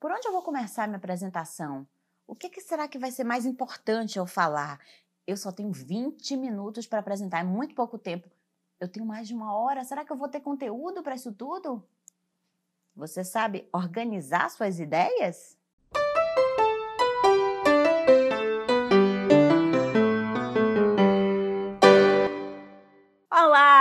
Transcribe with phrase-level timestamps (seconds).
[0.00, 1.86] Por onde eu vou começar minha apresentação?
[2.26, 4.80] O que, que será que vai ser mais importante eu falar?
[5.26, 8.26] Eu só tenho 20 minutos para apresentar, é muito pouco tempo.
[8.80, 11.86] Eu tenho mais de uma hora, será que eu vou ter conteúdo para isso tudo?
[12.96, 15.59] Você sabe organizar suas ideias?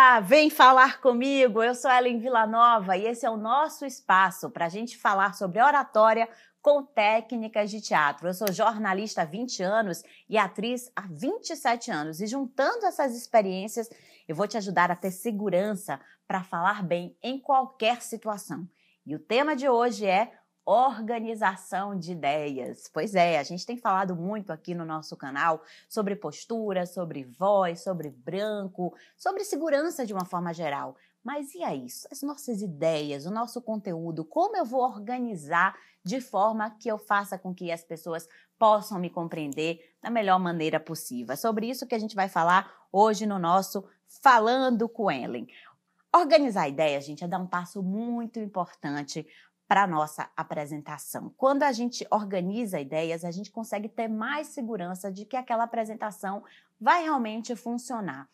[0.09, 1.61] Olá, vem falar comigo.
[1.61, 5.61] Eu sou Ellen Villanova e esse é o nosso espaço para a gente falar sobre
[5.61, 6.27] oratória
[6.63, 8.27] com técnicas de teatro.
[8.27, 12.21] Eu sou jornalista há 20 anos e atriz há 27 anos.
[12.21, 13.87] E juntando essas experiências,
[14.27, 18.67] eu vou te ajudar a ter segurança para falar bem em qualquer situação.
[19.05, 20.31] E o tema de hoje é
[20.69, 22.87] organização de ideias.
[22.93, 27.81] Pois é, a gente tem falado muito aqui no nosso canal sobre postura, sobre voz,
[27.81, 30.95] sobre branco, sobre segurança de uma forma geral.
[31.23, 36.69] Mas e aí, as nossas ideias, o nosso conteúdo, como eu vou organizar de forma
[36.69, 38.27] que eu faça com que as pessoas
[38.57, 41.33] possam me compreender da melhor maneira possível?
[41.33, 43.83] É sobre isso que a gente vai falar hoje no nosso
[44.21, 45.47] Falando com Ellen.
[46.15, 49.27] Organizar ideias, gente, é dar um passo muito importante
[49.69, 51.31] para a nossa apresentação.
[51.37, 56.43] Quando a gente organiza ideias, a gente consegue ter mais segurança de que aquela apresentação
[56.81, 58.27] vai realmente funcionar.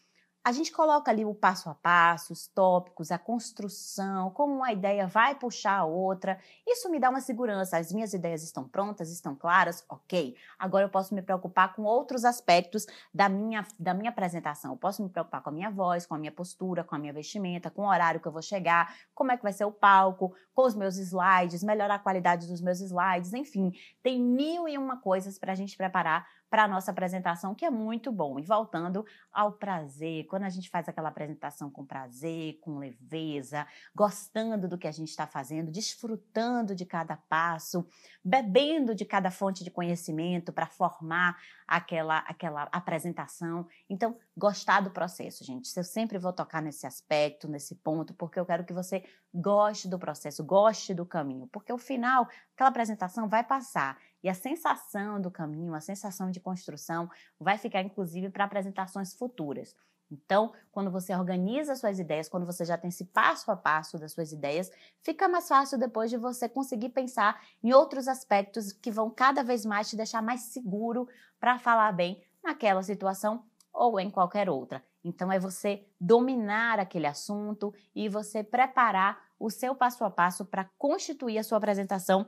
[0.45, 5.07] A gente coloca ali o passo a passo, os tópicos, a construção, como uma ideia
[5.07, 6.39] vai puxar a outra.
[6.67, 7.79] Isso me dá uma segurança.
[7.79, 10.35] As minhas ideias estão prontas, estão claras, ok.
[10.59, 14.73] Agora eu posso me preocupar com outros aspectos da minha, da minha apresentação.
[14.73, 17.11] Eu posso me preocupar com a minha voz, com a minha postura, com a minha
[17.11, 20.35] vestimenta, com o horário que eu vou chegar, como é que vai ser o palco,
[20.53, 23.73] com os meus slides, melhorar a qualidade dos meus slides, enfim.
[24.03, 27.69] Tem mil e uma coisas para a gente preparar para a nossa apresentação, que é
[27.69, 28.39] muito bom.
[28.39, 34.67] E voltando ao prazer, quando a gente faz aquela apresentação com prazer, com leveza, gostando
[34.67, 37.87] do que a gente está fazendo, desfrutando de cada passo,
[38.23, 41.37] bebendo de cada fonte de conhecimento para formar
[41.67, 43.67] aquela, aquela apresentação.
[43.89, 45.75] Então, gostar do processo, gente.
[45.75, 49.03] Eu sempre vou tocar nesse aspecto, nesse ponto, porque eu quero que você
[49.33, 54.33] goste do processo, goste do caminho, porque o final, aquela apresentação vai passar e a
[54.33, 57.09] sensação do caminho, a sensação de construção
[57.39, 59.75] vai ficar inclusive para apresentações futuras.
[60.11, 64.11] Então, quando você organiza suas ideias, quando você já tem esse passo a passo das
[64.11, 64.71] suas ideias,
[65.01, 69.65] fica mais fácil depois de você conseguir pensar em outros aspectos que vão cada vez
[69.65, 71.07] mais te deixar mais seguro
[71.39, 73.43] para falar bem naquela situação
[73.73, 74.83] ou em qualquer outra.
[75.03, 80.69] Então, é você dominar aquele assunto e você preparar o seu passo a passo para
[80.77, 82.27] constituir a sua apresentação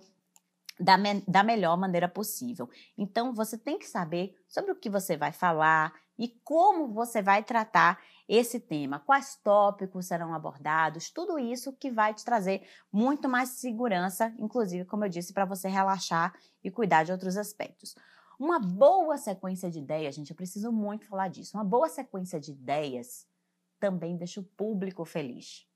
[0.80, 2.70] da, me da melhor maneira possível.
[2.98, 7.44] Então, você tem que saber sobre o que você vai falar e como você vai
[7.44, 13.50] tratar esse tema, quais tópicos serão abordados, tudo isso que vai te trazer muito mais
[13.50, 16.34] segurança, inclusive, como eu disse, para você relaxar
[16.64, 17.96] e cuidar de outros aspectos.
[18.40, 21.58] Uma boa sequência de ideias, gente, eu preciso muito falar disso.
[21.58, 23.26] Uma boa sequência de ideias
[23.80, 25.67] também deixa o público feliz.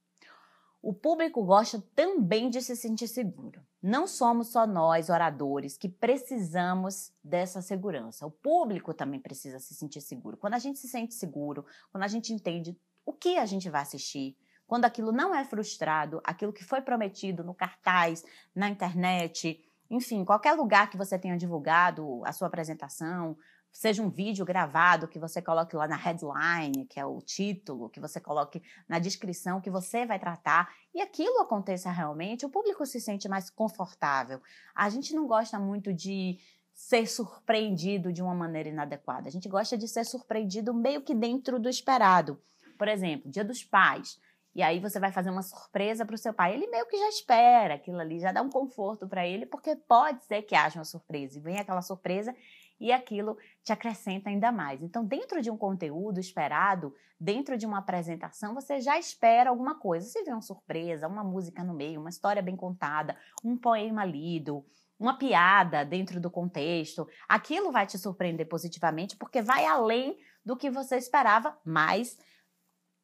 [0.82, 3.62] O público gosta também de se sentir seguro.
[3.82, 8.26] Não somos só nós, oradores, que precisamos dessa segurança.
[8.26, 10.38] O público também precisa se sentir seguro.
[10.38, 12.76] Quando a gente se sente seguro, quando a gente entende
[13.06, 17.44] o que a gente vai assistir, quando aquilo não é frustrado, aquilo que foi prometido
[17.44, 18.24] no cartaz,
[18.56, 23.38] na internet, enfim, qualquer lugar que você tenha divulgado a sua apresentação,
[23.72, 28.00] seja um vídeo gravado que você coloque lá na headline, que é o título, que
[28.00, 33.00] você coloque na descrição que você vai tratar e aquilo aconteça realmente, o público se
[33.00, 34.42] sente mais confortável.
[34.76, 36.38] A gente não gosta muito de
[36.74, 39.28] ser surpreendido de uma maneira inadequada.
[39.28, 42.42] A gente gosta de ser surpreendido meio que dentro do esperado.
[42.78, 44.20] Por exemplo, Dia dos Pais.
[44.54, 46.54] E aí você vai fazer uma surpresa para o seu pai.
[46.54, 50.26] Ele meio que já espera aquilo ali, já dá um conforto para ele, porque pode
[50.26, 51.38] ser que haja uma surpresa.
[51.38, 52.36] E vem aquela surpresa
[52.82, 54.82] e aquilo te acrescenta ainda mais.
[54.82, 60.08] Então, dentro de um conteúdo esperado, dentro de uma apresentação, você já espera alguma coisa.
[60.08, 63.16] Se vê uma surpresa, uma música no meio, uma história bem contada,
[63.46, 64.66] um poema lido,
[65.00, 70.72] uma piada dentro do contexto, aquilo vai te surpreender positivamente porque vai além do que
[70.72, 72.18] você esperava, mas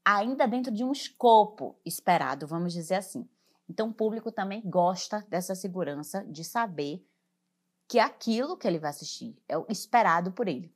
[0.04, 3.30] ainda dentro de um escopo esperado, vamos dizer assim.
[3.70, 7.06] Então, o público também gosta dessa segurança de saber
[7.88, 10.74] que é aquilo que ele vai assistir, é o esperado por ele.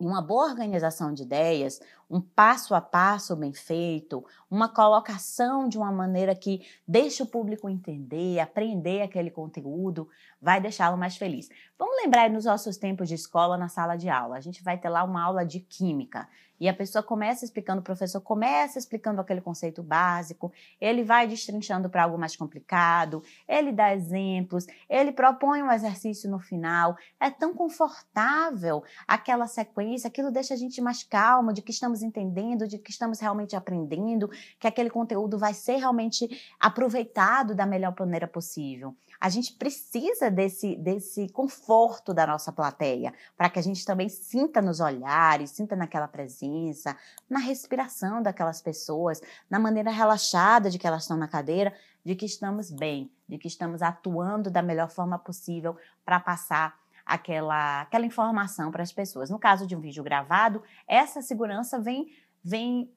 [0.00, 1.80] E uma boa organização de ideias,
[2.14, 7.68] um passo a passo bem feito, uma colocação de uma maneira que deixe o público
[7.68, 10.08] entender, aprender aquele conteúdo,
[10.40, 11.48] vai deixá-lo mais feliz.
[11.76, 14.36] Vamos lembrar nos nossos tempos de escola na sala de aula.
[14.36, 16.28] A gente vai ter lá uma aula de química.
[16.60, 21.90] E a pessoa começa explicando, o professor começa explicando aquele conceito básico, ele vai destrinchando
[21.90, 26.96] para algo mais complicado, ele dá exemplos, ele propõe um exercício no final.
[27.18, 32.68] É tão confortável aquela sequência, aquilo deixa a gente mais calmo de que estamos entendendo,
[32.68, 36.28] de que estamos realmente aprendendo, que aquele conteúdo vai ser realmente
[36.60, 38.94] aproveitado da melhor maneira possível.
[39.20, 44.60] A gente precisa desse, desse conforto da nossa plateia, para que a gente também sinta
[44.60, 46.96] nos olhares, sinta naquela presença,
[47.28, 51.72] na respiração daquelas pessoas, na maneira relaxada de que elas estão na cadeira,
[52.04, 57.82] de que estamos bem, de que estamos atuando da melhor forma possível para passar aquela,
[57.82, 59.30] aquela informação para as pessoas.
[59.30, 62.08] No caso de um vídeo gravado, essa segurança vem,
[62.42, 62.90] vem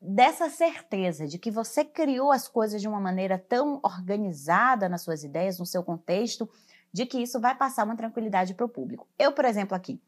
[0.00, 5.24] dessa certeza de que você criou as coisas de uma maneira tão organizada nas suas
[5.24, 6.48] ideias, no seu contexto,
[6.92, 9.06] de que isso vai passar uma tranquilidade para o público.
[9.18, 10.00] Eu, por exemplo, aqui,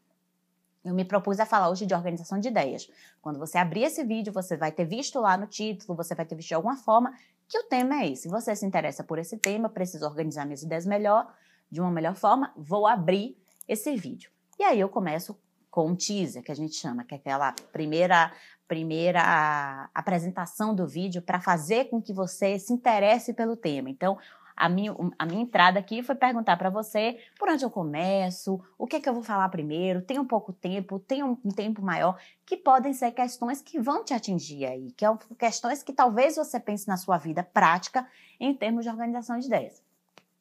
[0.83, 2.89] eu me propus a falar hoje de organização de ideias.
[3.21, 6.35] Quando você abrir esse vídeo, você vai ter visto lá no título, você vai ter
[6.35, 7.13] visto de alguma forma
[7.47, 8.23] que o tema é esse.
[8.23, 11.31] Se você se interessa por esse tema, precisa organizar minhas ideias melhor,
[11.69, 13.37] de uma melhor forma, vou abrir
[13.69, 14.31] esse vídeo.
[14.59, 15.39] E aí eu começo
[15.69, 18.33] com um teaser, que a gente chama, que é aquela primeira,
[18.67, 23.89] primeira apresentação do vídeo para fazer com que você se interesse pelo tema.
[23.89, 24.17] Então,
[24.57, 28.85] a minha, a minha entrada aqui foi perguntar para você por onde eu começo, o
[28.85, 31.81] que é que eu vou falar primeiro, tem um pouco tempo, tem um, um tempo
[31.81, 35.93] maior, que podem ser questões que vão te atingir aí, que são é questões que
[35.93, 38.05] talvez você pense na sua vida prática
[38.39, 39.81] em termos de organização de ideias.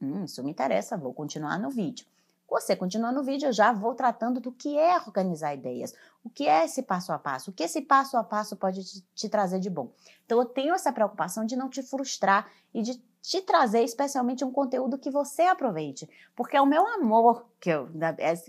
[0.00, 2.06] Hum, isso me interessa, vou continuar no vídeo.
[2.48, 6.48] Você continua no vídeo, eu já vou tratando do que é organizar ideias, o que
[6.48, 9.60] é esse passo a passo, o que esse passo a passo pode te, te trazer
[9.60, 9.92] de bom.
[10.24, 14.50] Então, eu tenho essa preocupação de não te frustrar e de te trazer especialmente um
[14.50, 17.88] conteúdo que você aproveite, porque é o meu amor que eu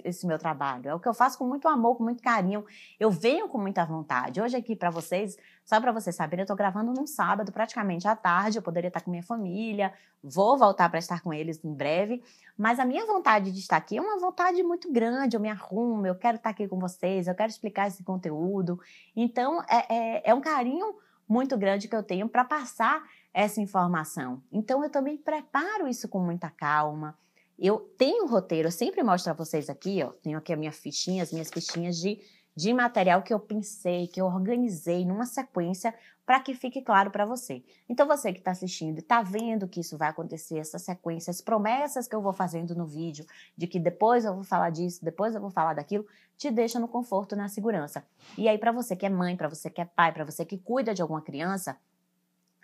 [0.05, 2.63] esse meu trabalho, é o que eu faço com muito amor, com muito carinho.
[2.99, 4.39] Eu venho com muita vontade.
[4.39, 5.37] Hoje aqui para vocês,
[5.69, 9.01] só para vocês saberem, eu estou gravando num sábado, praticamente à tarde, eu poderia estar
[9.01, 9.93] com minha família,
[10.23, 12.23] vou voltar para estar com eles em breve,
[12.57, 16.07] mas a minha vontade de estar aqui é uma vontade muito grande, eu me arrumo,
[16.07, 18.79] eu quero estar aqui com vocês, eu quero explicar esse conteúdo.
[19.15, 20.95] Então, é, é, é um carinho
[21.27, 24.41] muito grande que eu tenho para passar essa informação.
[24.51, 27.15] Então eu também preparo isso com muita calma.
[27.59, 30.71] Eu tenho um roteiro, eu sempre mostro para vocês aqui, ó, tenho aqui a minha
[30.71, 32.19] fichinha, as minhas fichinhas de,
[32.59, 35.95] de material que eu pensei, que eu organizei numa sequência
[36.25, 37.63] para que fique claro para você.
[37.87, 41.39] Então você que está assistindo e está vendo que isso vai acontecer, essa sequência, as
[41.39, 43.25] promessas que eu vou fazendo no vídeo,
[43.55, 46.05] de que depois eu vou falar disso, depois eu vou falar daquilo,
[46.37, 48.05] te deixa no conforto, na segurança.
[48.37, 50.57] E aí para você que é mãe, para você que é pai, para você que
[50.57, 51.77] cuida de alguma criança,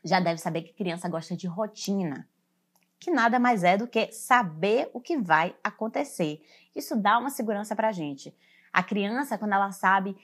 [0.04, 2.28] já deve saber que criança gosta de rotina,
[3.00, 6.42] que nada mais é do que saber o que vai acontecer.
[6.76, 8.36] Isso dá uma segurança para a gente.
[8.76, 10.18] A criança, quando ela sabe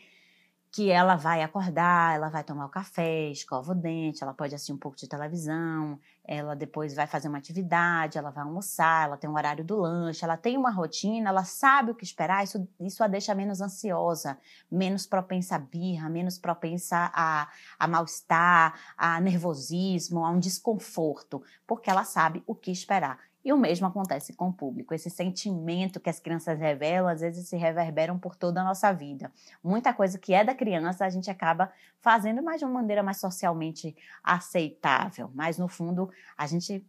[0.73, 4.73] que ela vai acordar, ela vai tomar o café, escova o dente, ela pode assistir
[4.73, 9.29] um pouco de televisão, ela depois vai fazer uma atividade, ela vai almoçar, ela tem
[9.29, 13.01] um horário do lanche, ela tem uma rotina, ela sabe o que esperar, isso, isso
[13.01, 14.37] a deixa menos ansiosa,
[14.69, 17.47] menos propensa a birra, menos propensa a,
[17.79, 23.17] a mal-estar, a nervosismo, a um desconforto, porque ela sabe o que esperar.
[23.43, 24.93] E o mesmo acontece com o público.
[24.93, 29.31] Esse sentimento que as crianças revelam, às vezes se reverberam por toda a nossa vida.
[29.63, 33.17] Muita coisa que é da criança, a gente acaba fazendo, mas de uma maneira mais
[33.19, 35.31] socialmente aceitável.
[35.33, 36.85] Mas, no fundo, a gente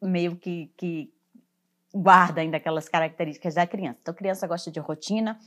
[0.00, 1.12] meio que, que
[1.94, 3.98] guarda ainda aquelas características da criança.
[4.02, 5.38] Então, a criança gosta de rotina,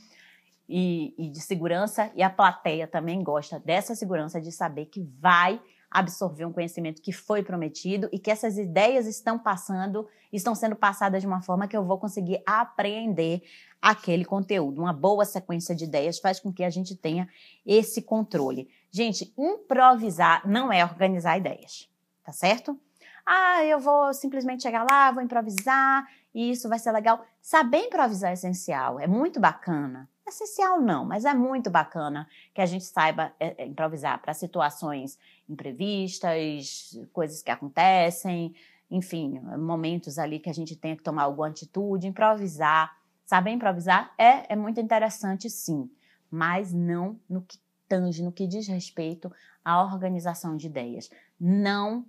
[0.68, 5.60] e, e, de segurança, e a plateia também gosta dessa segurança de saber que vai
[5.96, 11.22] absorver um conhecimento que foi prometido e que essas ideias estão passando, estão sendo passadas
[11.22, 13.42] de uma forma que eu vou conseguir apreender
[13.80, 14.82] aquele conteúdo.
[14.82, 17.26] Uma boa sequência de ideias faz com que a gente tenha
[17.64, 18.68] esse controle.
[18.90, 21.88] Gente, improvisar não é organizar ideias,
[22.22, 22.78] tá certo?
[23.24, 27.24] Ah, eu vou simplesmente chegar lá, vou improvisar e isso vai ser legal.
[27.40, 30.06] Saber improvisar é essencial, é muito bacana.
[30.26, 35.16] Essencial não, mas é muito bacana que a gente saiba é, é, improvisar para situações
[35.48, 38.52] imprevistas, coisas que acontecem,
[38.90, 42.96] enfim, momentos ali que a gente tem que tomar alguma atitude, improvisar.
[43.24, 45.88] Saber improvisar é, é muito interessante, sim,
[46.28, 49.32] mas não no que tange, no que diz respeito
[49.64, 51.08] à organização de ideias.
[51.38, 52.04] Não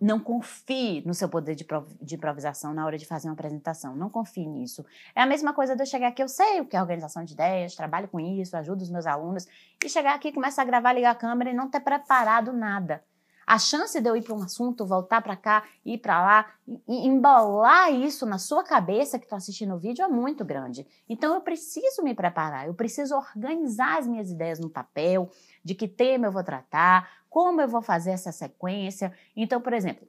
[0.00, 1.66] não confie no seu poder de,
[2.14, 3.96] improvisação na hora de fazer uma apresentação.
[3.96, 4.84] Não confie nisso.
[5.14, 7.32] É a mesma coisa de eu chegar aqui, eu sei o que é organização de
[7.32, 9.46] ideias, trabalho com isso, ajudo os meus alunos,
[9.84, 13.02] e chegar aqui, começar a gravar, ligar a câmera e não ter preparado nada.
[13.46, 17.06] A chance de eu ir para um assunto, voltar para cá, ir para lá, e
[17.06, 20.84] embolar isso na sua cabeça que está assistindo o vídeo é muito grande.
[21.08, 25.30] Então eu preciso me preparar, eu preciso organizar as minhas ideias no papel,
[25.62, 29.12] de que tema eu vou tratar, como eu vou fazer essa sequência.
[29.36, 30.08] Então, por exemplo,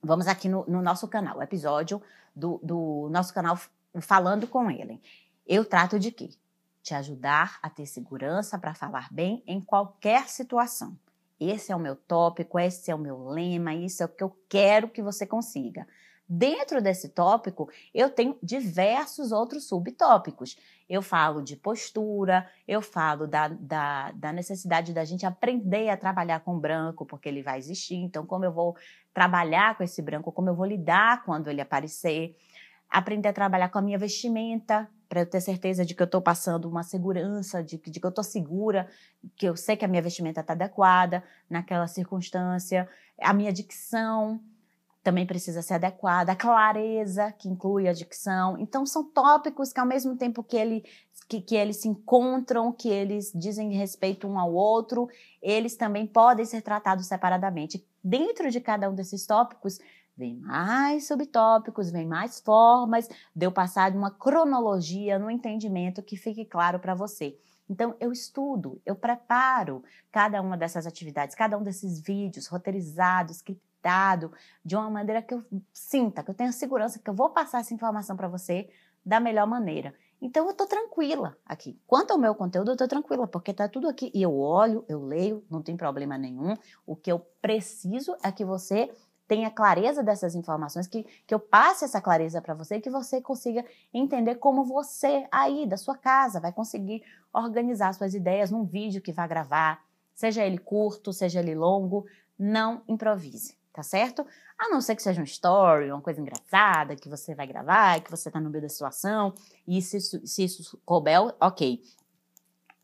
[0.00, 2.00] vamos aqui no, no nosso canal, episódio
[2.36, 3.58] do, do nosso canal
[3.98, 5.02] Falando com Ellen.
[5.44, 6.30] Eu trato de quê?
[6.84, 10.96] Te ajudar a ter segurança para falar bem em qualquer situação.
[11.40, 14.38] Esse é o meu tópico, esse é o meu lema, isso é o que eu
[14.48, 15.84] quero que você consiga.
[16.28, 20.56] Dentro desse tópico, eu tenho diversos outros subtópicos.
[20.88, 26.40] Eu falo de postura, eu falo da, da, da, necessidade da gente aprender a trabalhar
[26.40, 27.94] com branco, porque ele vai existir.
[27.94, 28.76] Então, como eu vou
[29.14, 32.36] trabalhar com esse branco, como eu vou lidar quando ele aparecer.
[32.90, 36.20] Aprender a trabalhar com a minha vestimenta, para eu ter certeza de que eu estou
[36.20, 38.88] passando uma segurança, de, de que eu estou segura,
[39.36, 42.88] que eu sei que a minha vestimenta está adequada naquela circunstância,
[43.20, 44.40] a minha dicção
[45.06, 48.58] também precisa ser adequada, a clareza, que inclui a dicção.
[48.58, 50.82] Então, são tópicos que, ao mesmo tempo que, ele,
[51.28, 55.08] que, que eles se encontram, que eles dizem respeito um ao outro,
[55.40, 57.86] eles também podem ser tratados separadamente.
[58.02, 59.78] Dentro de cada um desses tópicos,
[60.16, 66.44] vem mais subtópicos, vem mais formas de eu passar uma cronologia no entendimento que fique
[66.44, 67.38] claro para você.
[67.70, 73.40] Então, eu estudo, eu preparo cada uma dessas atividades, cada um desses vídeos roteirizados,
[74.64, 77.74] de uma maneira que eu sinta, que eu tenha segurança que eu vou passar essa
[77.74, 78.68] informação para você
[79.04, 79.94] da melhor maneira.
[80.20, 81.78] Então, eu estou tranquila aqui.
[81.86, 84.10] Quanto ao meu conteúdo, eu estou tranquila, porque está tudo aqui.
[84.14, 86.54] E eu olho, eu leio, não tem problema nenhum.
[86.86, 88.90] O que eu preciso é que você
[89.28, 93.64] tenha clareza dessas informações, que, que eu passe essa clareza para você, que você consiga
[93.92, 97.02] entender como você, aí da sua casa, vai conseguir
[97.32, 99.82] organizar suas ideias num vídeo que vai gravar,
[100.14, 102.06] seja ele curto, seja ele longo,
[102.38, 104.26] não improvise, tá certo?
[104.58, 108.10] A não ser que seja um story, uma coisa engraçada que você vai gravar, que
[108.10, 109.34] você está no meio da situação,
[109.68, 111.82] e se, se isso couber, ok.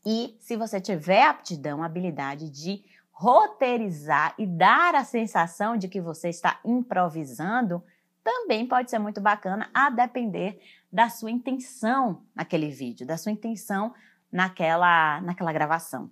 [0.05, 6.29] E se você tiver aptidão, habilidade de roteirizar e dar a sensação de que você
[6.29, 7.83] está improvisando,
[8.23, 10.61] também pode ser muito bacana, a depender
[10.93, 13.95] da sua intenção naquele vídeo, da sua intenção
[14.31, 16.11] naquela, naquela gravação.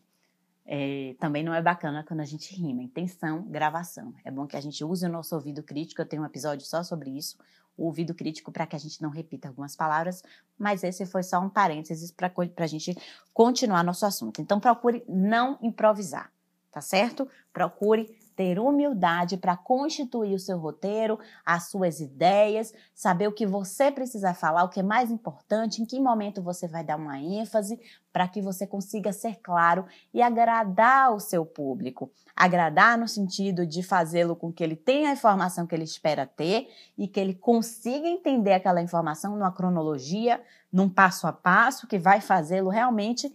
[0.73, 4.15] É, também não é bacana quando a gente rima, intenção, gravação.
[4.25, 6.85] É bom que a gente use o nosso ouvido crítico, eu tenho um episódio só
[6.85, 7.37] sobre isso,
[7.77, 10.23] o ouvido crítico para que a gente não repita algumas palavras,
[10.57, 12.97] mas esse foi só um parênteses para a gente
[13.35, 14.41] continuar nosso assunto.
[14.41, 16.31] Então procure não improvisar
[16.71, 17.29] tá certo?
[17.53, 23.93] Procure ter humildade para constituir o seu roteiro, as suas ideias, saber o que você
[23.93, 27.79] precisa falar, o que é mais importante, em que momento você vai dar uma ênfase,
[28.11, 32.11] para que você consiga ser claro e agradar o seu público.
[32.35, 36.71] Agradar no sentido de fazê-lo com que ele tenha a informação que ele espera ter
[36.97, 40.43] e que ele consiga entender aquela informação numa cronologia,
[40.73, 43.31] num passo a passo que vai fazê-lo realmente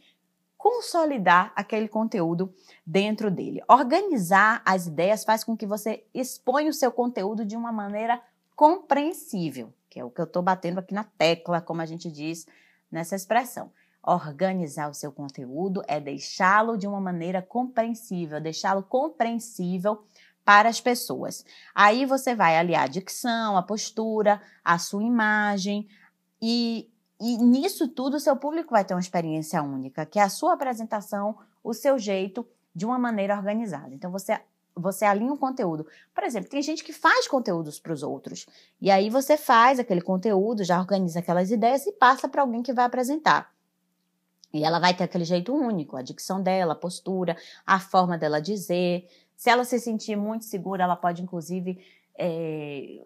[0.65, 2.51] consolidar aquele conteúdo
[2.83, 3.61] dentro dele.
[3.69, 8.19] Organizar as ideias faz com que você exponha o seu conteúdo de uma maneira
[8.55, 12.47] compreensível, que é o que eu estou batendo aqui na tecla, como a gente diz
[12.91, 13.71] nessa expressão.
[14.01, 20.03] Organizar o seu conteúdo é deixá-lo de uma maneira compreensível, deixá-lo compreensível
[20.43, 21.45] para as pessoas.
[21.75, 25.87] Aí você vai aliar a dicção, a postura, a sua imagem
[26.41, 30.29] e e nisso tudo, o seu público vai ter uma experiência única, que é a
[30.29, 33.93] sua apresentação, o seu jeito, de uma maneira organizada.
[33.93, 34.39] Então, você
[34.75, 35.87] você alinha o conteúdo.
[36.13, 38.45] Por exemplo, tem gente que faz conteúdos para os outros.
[38.81, 42.73] E aí você faz aquele conteúdo, já organiza aquelas ideias e passa para alguém que
[42.73, 43.53] vai apresentar.
[44.53, 48.41] E ela vai ter aquele jeito único, a dicção dela, a postura, a forma dela
[48.41, 49.07] dizer.
[49.35, 51.81] Se ela se sentir muito segura, ela pode, inclusive,
[52.17, 53.01] é,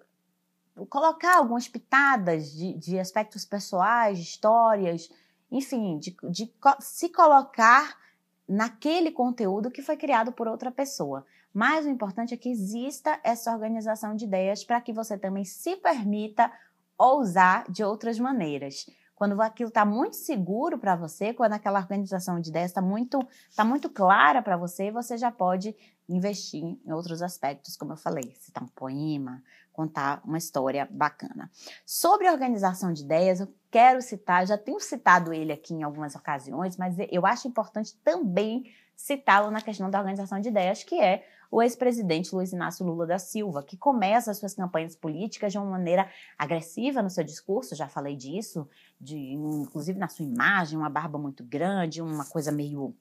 [0.90, 5.10] colocar algumas pitadas de, de aspectos pessoais, de histórias,
[5.52, 7.98] enfim, de, de se colocar
[8.48, 11.26] naquele conteúdo que foi criado por outra pessoa.
[11.54, 15.76] Mas o importante é que exista essa organização de ideias para que você também se
[15.76, 16.52] permita
[16.98, 18.86] ousar de outras maneiras.
[19.20, 23.20] Quando aquilo está muito seguro para você, quando aquela organização de ideias está muito,
[23.54, 25.76] tá muito clara para você, você já pode
[26.08, 31.52] investir em outros aspectos, como eu falei, citar um poema, contar uma história bacana.
[31.86, 36.78] Sobre organização de ideias, eu quero citar, já tenho citado ele aqui em algumas ocasiões,
[36.78, 41.62] mas eu acho importante também citá-lo na questão da organização de ideias, que é o
[41.62, 46.10] ex-presidente Luiz Inácio Lula da Silva, que começa as suas campanhas políticas de uma maneira
[46.38, 48.68] agressiva no seu discurso, já falei disso,
[49.00, 52.96] de, inclusive na sua imagem, uma barba muito grande, uma coisa meio.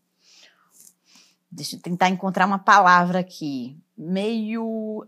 [1.50, 3.78] Deixa eu tentar encontrar uma palavra aqui.
[3.97, 5.07] Meio.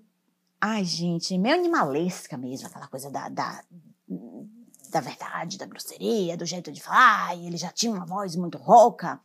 [0.61, 3.65] Ai, gente, meio animalesca mesmo, aquela coisa da, da
[4.91, 8.59] da verdade, da grosseria, do jeito de falar, e ele já tinha uma voz muito
[8.59, 9.21] rouca.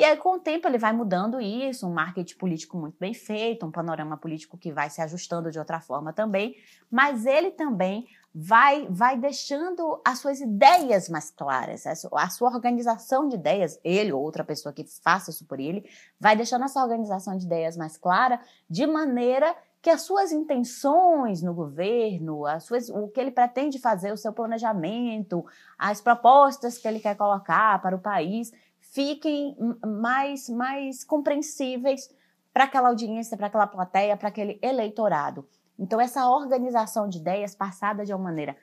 [0.00, 3.66] E aí, com o tempo, ele vai mudando isso, um marketing político muito bem feito,
[3.66, 6.56] um panorama político que vai se ajustando de outra forma também,
[6.90, 13.34] mas ele também vai, vai deixando as suas ideias mais claras, a sua organização de
[13.34, 15.84] ideias, ele ou outra pessoa que faça isso por ele,
[16.18, 18.40] vai deixando essa organização de ideias mais clara,
[18.70, 24.12] de maneira que as suas intenções no governo, as suas, o que ele pretende fazer,
[24.12, 25.44] o seu planejamento,
[25.78, 28.50] as propostas que ele quer colocar para o país
[28.90, 32.08] fiquem mais, mais compreensíveis
[32.52, 35.48] para aquela audiência, para aquela plateia, para aquele eleitorado.
[35.78, 38.56] Então, essa organização de ideias passada de uma maneira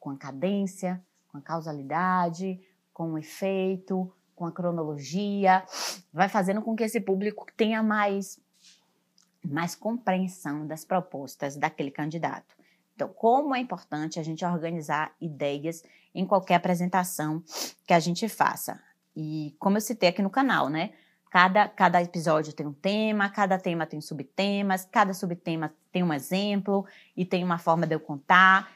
[0.00, 2.60] com a cadência, com a causalidade,
[2.92, 5.64] com o efeito, com a cronologia,
[6.12, 8.42] vai fazendo com que esse público tenha mais
[9.44, 12.56] mais compreensão das propostas daquele candidato.
[12.94, 15.82] Então, como é importante a gente organizar ideias
[16.14, 17.42] em qualquer apresentação
[17.86, 18.80] que a gente faça.
[19.16, 20.92] E como eu citei aqui no canal, né?
[21.30, 26.86] Cada, cada episódio tem um tema, cada tema tem subtemas, cada subtema tem um exemplo
[27.16, 28.72] e tem uma forma de eu contar.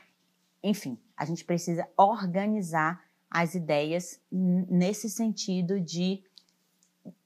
[0.62, 6.22] Enfim, a gente precisa organizar as ideias nesse sentido de,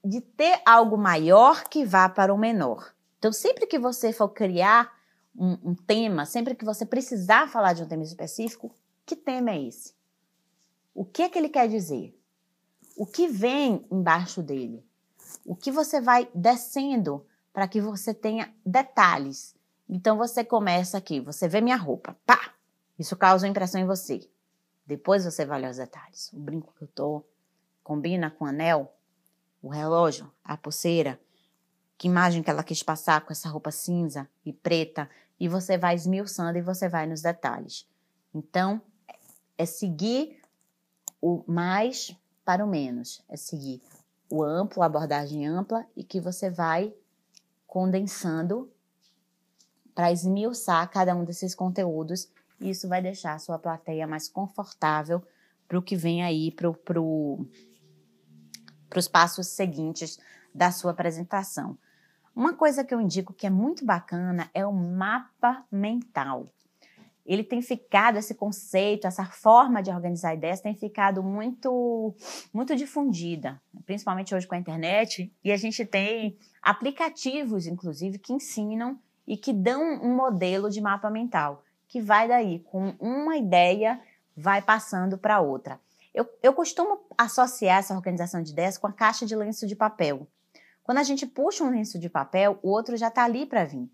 [0.03, 2.93] de ter algo maior que vá para o menor.
[3.17, 4.91] Então, sempre que você for criar
[5.35, 9.63] um, um, tema, sempre que você precisar falar de um tema específico, que tema é
[9.63, 9.95] esse?
[10.93, 12.15] O que é que ele quer dizer?
[12.95, 14.85] O que vem embaixo dele?
[15.45, 19.55] O que você vai descendo para que você tenha detalhes?
[19.89, 22.53] Então você começa aqui, você vê minha roupa, pá!
[22.97, 24.29] Isso causa impressão em você.
[24.85, 26.31] Depois você vai olhar os detalhes.
[26.33, 27.23] O brinco que eu tô
[27.83, 28.93] combina com o anel,
[29.61, 31.19] o relógio, a pulseira,
[31.97, 35.09] que imagem que ela quis passar com essa roupa cinza e preta,
[35.39, 37.87] e você vai esmiuçando e você vai nos detalhes.
[38.33, 38.81] Então,
[39.57, 40.41] é seguir
[41.21, 43.81] o mais para o menos, é seguir
[44.29, 46.93] o amplo, a abordagem ampla, e que você vai
[47.67, 48.71] condensando
[49.93, 55.21] para esmiuçar cada um desses conteúdos, e isso vai deixar a sua plateia mais confortável
[55.67, 57.47] para o que vem aí, para pro,
[58.95, 60.19] os passos seguintes
[60.53, 61.77] da sua apresentação.
[62.35, 66.51] Uma coisa que eu indico que é muito bacana é o mapa mental.
[67.25, 72.13] Ele tem ficado, esse conceito, essa forma de organizar ideias tem ficado muito,
[72.53, 75.31] muito difundida, principalmente hoje com a internet.
[75.43, 81.09] E a gente tem aplicativos, inclusive, que ensinam e que dão um modelo de mapa
[81.09, 84.01] mental, que vai daí, com uma ideia,
[84.35, 85.79] vai passando para outra.
[86.13, 90.27] Eu, eu costumo associar essa organização de ideias com a caixa de lenço de papel.
[90.83, 93.89] Quando a gente puxa um lenço de papel, o outro já está ali para vir.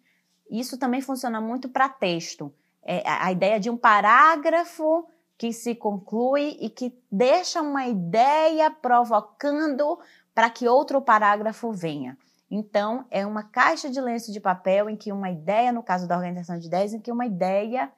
[0.49, 2.51] Isso também funciona muito para texto.
[2.83, 9.99] É a ideia de um parágrafo que se conclui e que deixa uma ideia provocando
[10.33, 12.17] para que outro parágrafo venha.
[12.51, 16.17] Então, é uma caixa de lenço de papel em que uma ideia, no caso da
[16.17, 17.91] organização de ideias, em que uma ideia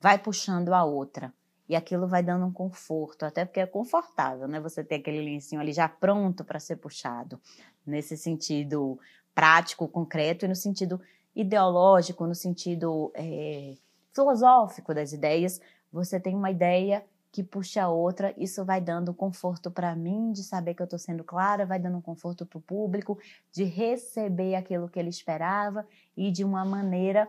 [0.00, 1.32] vai puxando a outra.
[1.68, 4.58] E aquilo vai dando um conforto, até porque é confortável, né?
[4.58, 7.38] Você ter aquele lencinho ali já pronto para ser puxado
[7.86, 8.98] nesse sentido
[9.34, 11.00] prático, concreto e no sentido
[11.36, 13.74] ideológico, no sentido é,
[14.18, 15.60] filosófico das ideias.
[15.92, 20.42] Você tem uma ideia que puxa a outra, isso vai dando conforto para mim de
[20.42, 23.18] saber que eu estou sendo clara, vai dando conforto para o público
[23.52, 27.28] de receber aquilo que ele esperava e de uma maneira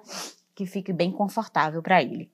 [0.56, 2.32] que fique bem confortável para ele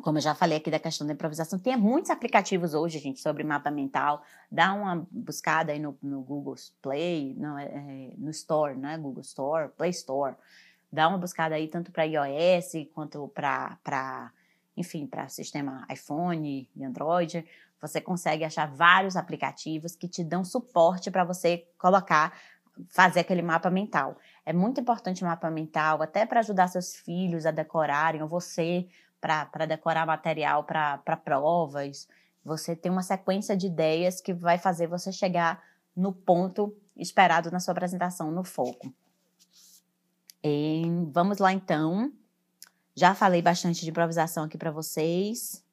[0.00, 3.44] como eu já falei aqui da questão da improvisação, tem muitos aplicativos hoje, gente, sobre
[3.44, 4.22] mapa mental.
[4.50, 8.96] Dá uma buscada aí no, no Google Play, não, é, é, no Store, né?
[8.96, 10.34] Google Store, Play Store.
[10.92, 14.32] Dá uma buscada aí tanto para iOS quanto para,
[14.76, 17.44] enfim, para sistema iPhone e Android.
[17.80, 22.36] Você consegue achar vários aplicativos que te dão suporte para você colocar,
[22.88, 24.16] fazer aquele mapa mental.
[24.44, 28.88] É muito importante o mapa mental, até para ajudar seus filhos a decorarem, ou você
[29.20, 32.08] para decorar material para provas.
[32.44, 35.62] Você tem uma sequência de ideias que vai fazer você chegar
[35.94, 38.92] no ponto esperado na sua apresentação, no foco.
[40.42, 42.12] E vamos lá então.
[42.94, 45.64] Já falei bastante de improvisação aqui para vocês.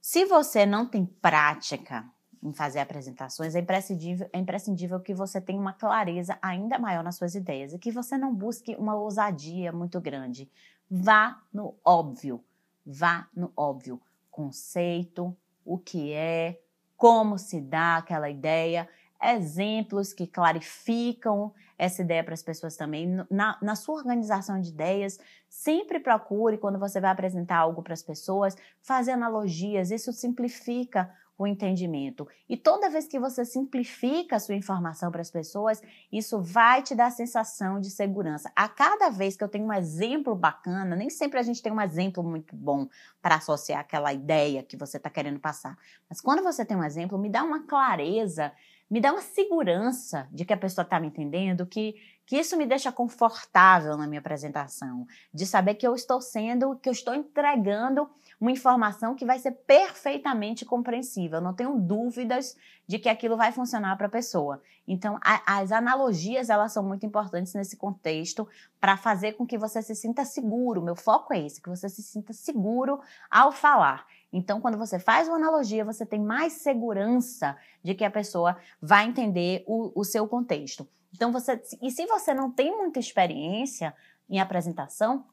[0.00, 2.04] Se você não tem prática
[2.42, 7.16] em fazer apresentações, é imprescindível, é imprescindível que você tenha uma clareza ainda maior nas
[7.16, 10.50] suas ideias e que você não busque uma ousadia muito grande.
[10.90, 12.44] Vá no óbvio,
[12.84, 14.00] vá no óbvio.
[14.30, 16.60] Conceito, o que é,
[16.96, 18.86] como se dá aquela ideia,
[19.22, 23.06] exemplos que clarificam essa ideia para as pessoas também.
[23.30, 28.02] Na, na, sua organização de ideias, sempre procure, quando você vai apresentar algo para as
[28.02, 29.90] pessoas, fazer analogias.
[29.90, 32.28] Isso simplifica o entendimento.
[32.48, 35.82] E toda vez que você simplifica a sua informação para as pessoas,
[36.12, 38.52] isso vai te dar a sensação de segurança.
[38.54, 41.80] A cada vez que eu tenho um exemplo bacana, nem sempre a gente tem um
[41.80, 42.88] exemplo muito bom
[43.20, 45.76] para associar aquela ideia que você está querendo passar.
[46.08, 48.52] Mas quando você tem um exemplo, me dá uma clareza
[48.90, 51.94] me dá uma segurança de que a pessoa está me entendendo, que,
[52.26, 56.88] que isso me deixa confortável na minha apresentação, de saber que eu estou sendo, que
[56.88, 58.08] eu estou entregando
[58.40, 61.38] uma informação que vai ser perfeitamente compreensível.
[61.38, 64.60] Eu não tenho dúvidas de que aquilo vai funcionar para a pessoa.
[64.86, 68.46] Então, a, as analogias elas são muito importantes nesse contexto
[68.78, 70.82] para fazer com que você se sinta seguro.
[70.82, 74.06] Meu foco é esse, que você se sinta seguro ao falar.
[74.36, 79.06] Então, quando você faz uma analogia, você tem mais segurança de que a pessoa vai
[79.06, 80.88] entender o, o seu contexto.
[81.14, 81.62] Então, você.
[81.80, 83.94] E se você não tem muita experiência
[84.28, 85.24] em apresentação,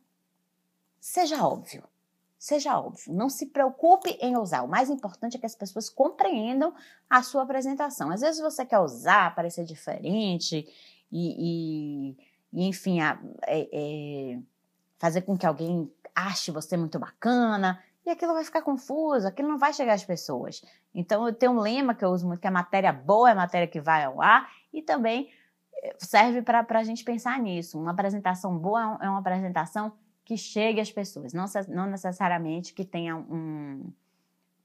[1.00, 1.84] seja óbvio.
[2.38, 4.64] Seja óbvio, não se preocupe em usar.
[4.64, 6.74] O mais importante é que as pessoas compreendam
[7.08, 8.10] a sua apresentação.
[8.10, 10.68] Às vezes você quer usar, parecer diferente
[11.12, 12.18] e, e,
[12.52, 14.40] e enfim, a, é, é,
[14.98, 19.58] fazer com que alguém ache você muito bacana e aquilo vai ficar confuso, aquilo não
[19.58, 20.62] vai chegar às pessoas.
[20.94, 23.36] Então, eu tenho um lema que eu uso muito, que a matéria boa é a
[23.36, 25.30] matéria que vai ao ar, e também
[25.84, 27.80] eh, serve para a gente pensar nisso.
[27.80, 29.94] Uma apresentação boa é uma apresentação
[30.26, 33.92] que chegue às pessoas, não, não necessariamente que tenha um,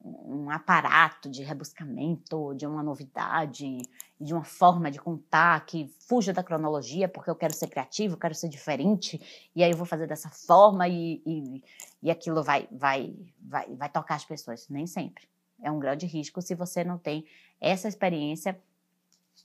[0.04, 3.82] um aparato de rebuscamento, de uma novidade,
[4.20, 8.34] de uma forma de contar que fuja da cronologia, porque eu quero ser criativo, quero
[8.34, 9.20] ser diferente,
[9.54, 11.62] e aí eu vou fazer dessa forma e, e,
[12.02, 14.68] e aquilo vai, vai, vai, vai tocar as pessoas.
[14.68, 15.28] Nem sempre.
[15.62, 17.26] É um grande risco se você não tem
[17.60, 18.58] essa experiência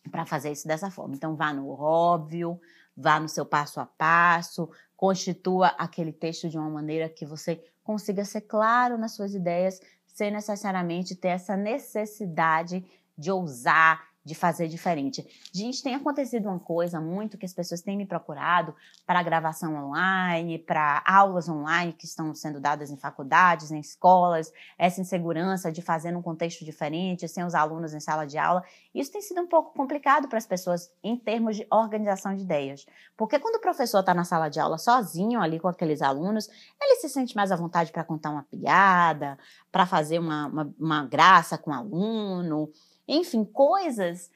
[0.10, 1.16] para fazer isso dessa forma.
[1.16, 2.60] Então, vá no óbvio,
[2.96, 8.24] vá no seu passo a passo, constitua aquele texto de uma maneira que você consiga
[8.24, 12.86] ser claro nas suas ideias, sem necessariamente ter essa necessidade
[13.18, 15.26] de ousar, de fazer diferente.
[15.52, 20.60] Gente, tem acontecido uma coisa muito que as pessoas têm me procurado para gravação online,
[20.60, 26.12] para aulas online que estão sendo dadas em faculdades, em escolas, essa insegurança de fazer
[26.12, 28.64] num contexto diferente, sem os alunos em sala de aula.
[28.94, 32.86] Isso tem sido um pouco complicado para as pessoas em termos de organização de ideias.
[33.18, 36.48] Porque quando o professor está na sala de aula sozinho ali com aqueles alunos,
[36.80, 39.38] ele se sente mais à vontade para contar uma piada,
[39.72, 42.72] para fazer uma, uma, uma graça com o aluno
[43.08, 44.30] enfim, coisas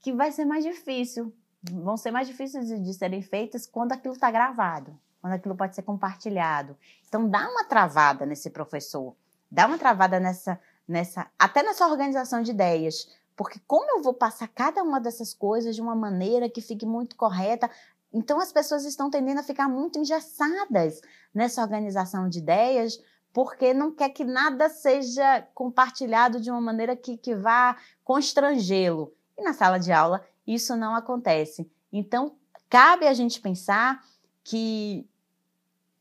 [0.00, 4.30] que vai ser mais difícil, vão ser mais difíceis de, serem feitas quando aquilo está
[4.30, 6.76] gravado, quando aquilo pode ser compartilhado.
[7.08, 9.16] Então dá uma travada nesse professor,
[9.50, 14.48] dá uma travada nessa, nessa, até nessa organização de ideias, porque como eu vou passar
[14.48, 17.70] cada uma dessas coisas de uma maneira que fique muito correta,
[18.12, 21.00] então as pessoas estão tendendo a ficar muito engessadas
[21.34, 22.98] nessa organização de ideias,
[23.36, 29.12] porque não quer que nada seja compartilhado de uma maneira que, que vá constrangê-lo.
[29.36, 31.70] E na sala de aula isso não acontece.
[31.92, 32.34] Então,
[32.66, 34.02] cabe a gente pensar
[34.42, 35.06] que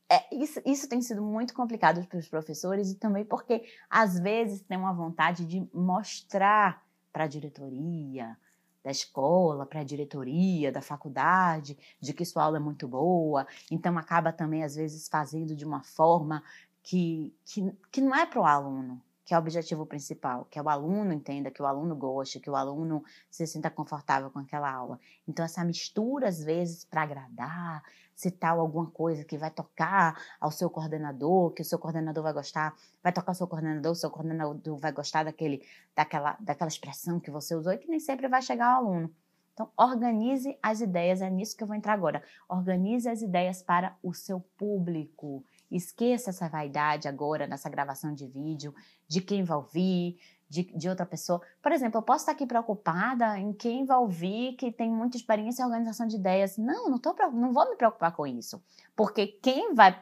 [0.07, 4.61] é, isso, isso tem sido muito complicado para os professores e também porque, às vezes,
[4.61, 8.37] tem uma vontade de mostrar para a diretoria,
[8.85, 13.97] da escola, para a diretoria, da faculdade, de que sua aula é muito boa, então
[13.97, 16.43] acaba também, às vezes, fazendo de uma forma
[16.85, 20.61] que, que, que não é para o aluno, que é o objetivo principal, que é
[20.61, 24.71] o aluno entenda, que o aluno goste, que o aluno se sinta confortável com aquela
[24.71, 24.99] aula.
[25.27, 27.83] Então, essa mistura, às vezes, para agradar,
[28.15, 32.75] citar alguma coisa que vai tocar ao seu coordenador, que o seu coordenador vai gostar,
[33.01, 35.63] vai tocar ao seu coordenador, o seu coordenador vai gostar daquele,
[35.95, 39.11] daquela, daquela expressão que você usou e que nem sempre vai chegar ao aluno.
[39.55, 42.21] Então, organize as ideias, é nisso que eu vou entrar agora.
[42.47, 45.43] Organize as ideias para o seu público.
[45.71, 48.73] Esqueça essa vaidade agora nessa gravação de vídeo,
[49.07, 50.17] de quem vai ouvir,
[50.49, 51.41] de, de, outra pessoa.
[51.61, 55.63] Por exemplo, eu posso estar aqui preocupada em quem vai ouvir, que tem muita experiência
[55.63, 56.57] em organização de ideias.
[56.57, 58.63] Não, não, tô, não vou me preocupar com isso.
[58.95, 59.99] Porque quem vai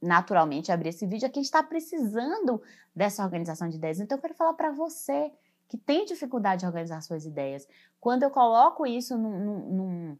[0.00, 2.62] naturalmente abrir esse vídeo é quem está precisando
[2.94, 4.00] dessa organização de ideias.
[4.00, 5.32] Então, eu quero falar para você
[5.68, 7.66] que tem dificuldade de organizar suas ideias.
[8.00, 10.18] Quando eu coloco isso num, num,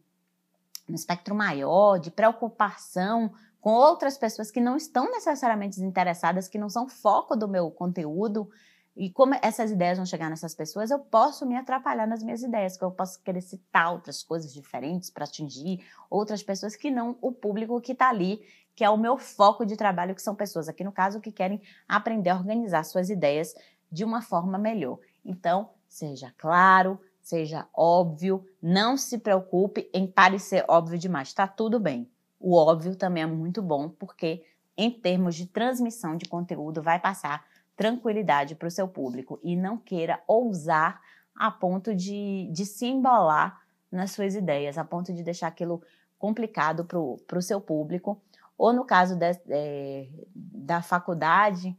[0.89, 3.33] num espectro maior de preocupação
[3.65, 8.51] com outras pessoas que não estão necessariamente interessadas, que não são foco do meu conteúdo,
[8.97, 12.77] E como essas ideias vão chegar nessas pessoas, eu posso me atrapalhar nas minhas ideias,
[12.77, 17.33] que eu posso querer citar outras coisas diferentes para atingir outras pessoas que não o
[17.33, 18.41] público que está ali,
[18.75, 21.61] que é o meu foco de trabalho, que são pessoas aqui no caso que querem
[21.89, 23.53] aprender a organizar suas ideias
[23.91, 25.01] de uma forma melhor.
[25.25, 32.09] Então, seja claro, seja óbvio, não se preocupe em parecer óbvio demais, está tudo bem.
[32.47, 34.45] O óbvio também é muito bom, porque
[34.77, 37.43] em termos de transmissão de conteúdo, vai passar
[37.75, 41.01] tranquilidade para o seu público e não queira ousar
[41.35, 45.83] a ponto de, de se embolar nas suas ideias, a ponto de deixar aquilo
[46.19, 48.21] complicado para o seu público.
[48.59, 51.75] Ou no caso de, é, da faculdade,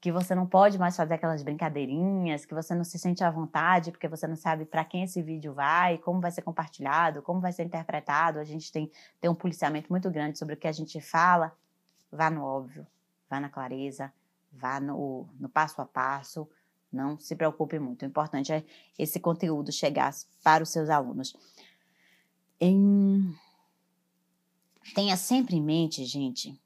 [0.00, 3.90] que você não pode mais fazer aquelas brincadeirinhas, que você não se sente à vontade,
[3.90, 7.52] porque você não sabe para quem esse vídeo vai, como vai ser compartilhado, como vai
[7.52, 8.38] ser interpretado.
[8.38, 11.52] A gente tem, tem um policiamento muito grande sobre o que a gente fala.
[12.12, 12.86] Vá no óbvio,
[13.28, 14.12] vá na clareza,
[14.52, 16.48] vá no, no passo a passo,
[16.92, 18.02] não se preocupe muito.
[18.02, 18.64] O importante é
[18.96, 21.36] esse conteúdo chegar para os seus alunos.
[22.60, 23.34] Em...
[24.94, 26.58] Tenha sempre em mente, gente,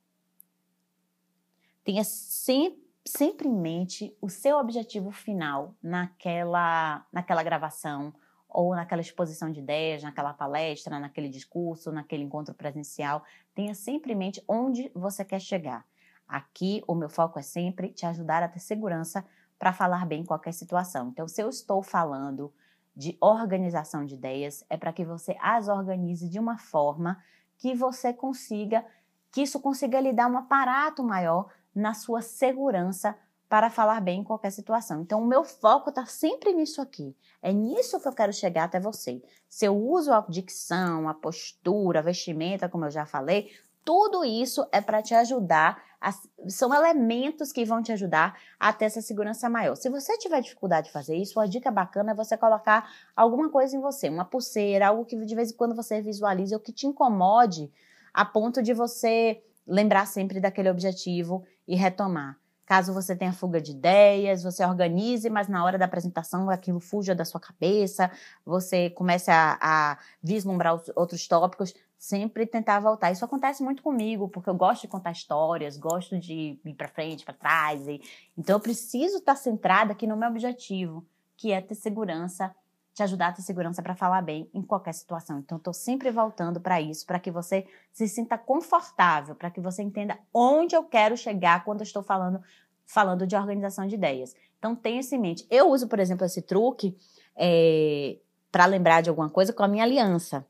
[1.84, 8.14] tenha sempre, sempre em mente o seu objetivo final naquela, naquela gravação
[8.48, 13.24] ou naquela exposição de ideias, naquela palestra, naquele discurso, naquele encontro presencial.
[13.54, 15.86] Tenha sempre em mente onde você quer chegar.
[16.28, 19.24] Aqui, o meu foco é sempre te ajudar a ter segurança
[19.58, 21.08] para falar bem em qualquer situação.
[21.08, 22.52] Então, se eu estou falando
[22.94, 27.22] de organização de ideias, é para que você as organize de uma forma
[27.56, 28.84] que você consiga,
[29.30, 33.16] que isso consiga lhe dar um aparato maior na sua segurança
[33.48, 35.02] para falar bem em qualquer situação.
[35.02, 37.14] Então, o meu foco está sempre nisso aqui.
[37.42, 39.22] É nisso que eu quero chegar até você.
[39.46, 43.50] Se eu uso a dicção, a postura, a vestimenta, como eu já falei,
[43.84, 46.12] tudo isso é para te ajudar, a,
[46.48, 49.74] são elementos que vão te ajudar a ter essa segurança maior.
[49.74, 53.76] Se você tiver dificuldade de fazer isso, a dica bacana é você colocar alguma coisa
[53.76, 56.86] em você, uma pulseira, algo que de vez em quando você visualize ou que te
[56.86, 57.70] incomode
[58.14, 62.38] a ponto de você lembrar sempre daquele objetivo e retomar.
[62.66, 67.14] Caso você tenha fuga de ideias, você organize, mas na hora da apresentação aquilo fuja
[67.14, 68.10] da sua cabeça,
[68.44, 73.10] você comece a, a vislumbrar os outros tópicos, sempre tentar voltar.
[73.10, 77.24] Isso acontece muito comigo, porque eu gosto de contar histórias, gosto de ir para frente,
[77.24, 77.88] para trás.
[77.88, 78.02] E...
[78.36, 81.02] Então eu preciso estar centrada aqui no meu objetivo,
[81.38, 82.54] que é ter segurança,
[82.94, 85.38] te ajudar a ter segurança para falar bem em qualquer situação.
[85.38, 89.82] Então estou sempre voltando para isso, para que você se sinta confortável, para que você
[89.82, 92.42] entenda onde eu quero chegar quando eu estou falando
[92.84, 94.34] falando de organização de ideias.
[94.58, 95.46] Então tenha isso em mente.
[95.50, 96.96] Eu uso, por exemplo, esse truque
[97.34, 98.18] é,
[98.50, 100.46] para lembrar de alguma coisa com a minha aliança.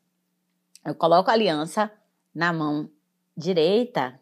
[0.84, 1.90] Eu coloco a aliança
[2.34, 2.90] na mão
[3.36, 4.18] direita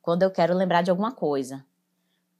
[0.00, 1.64] quando eu quero lembrar de alguma coisa.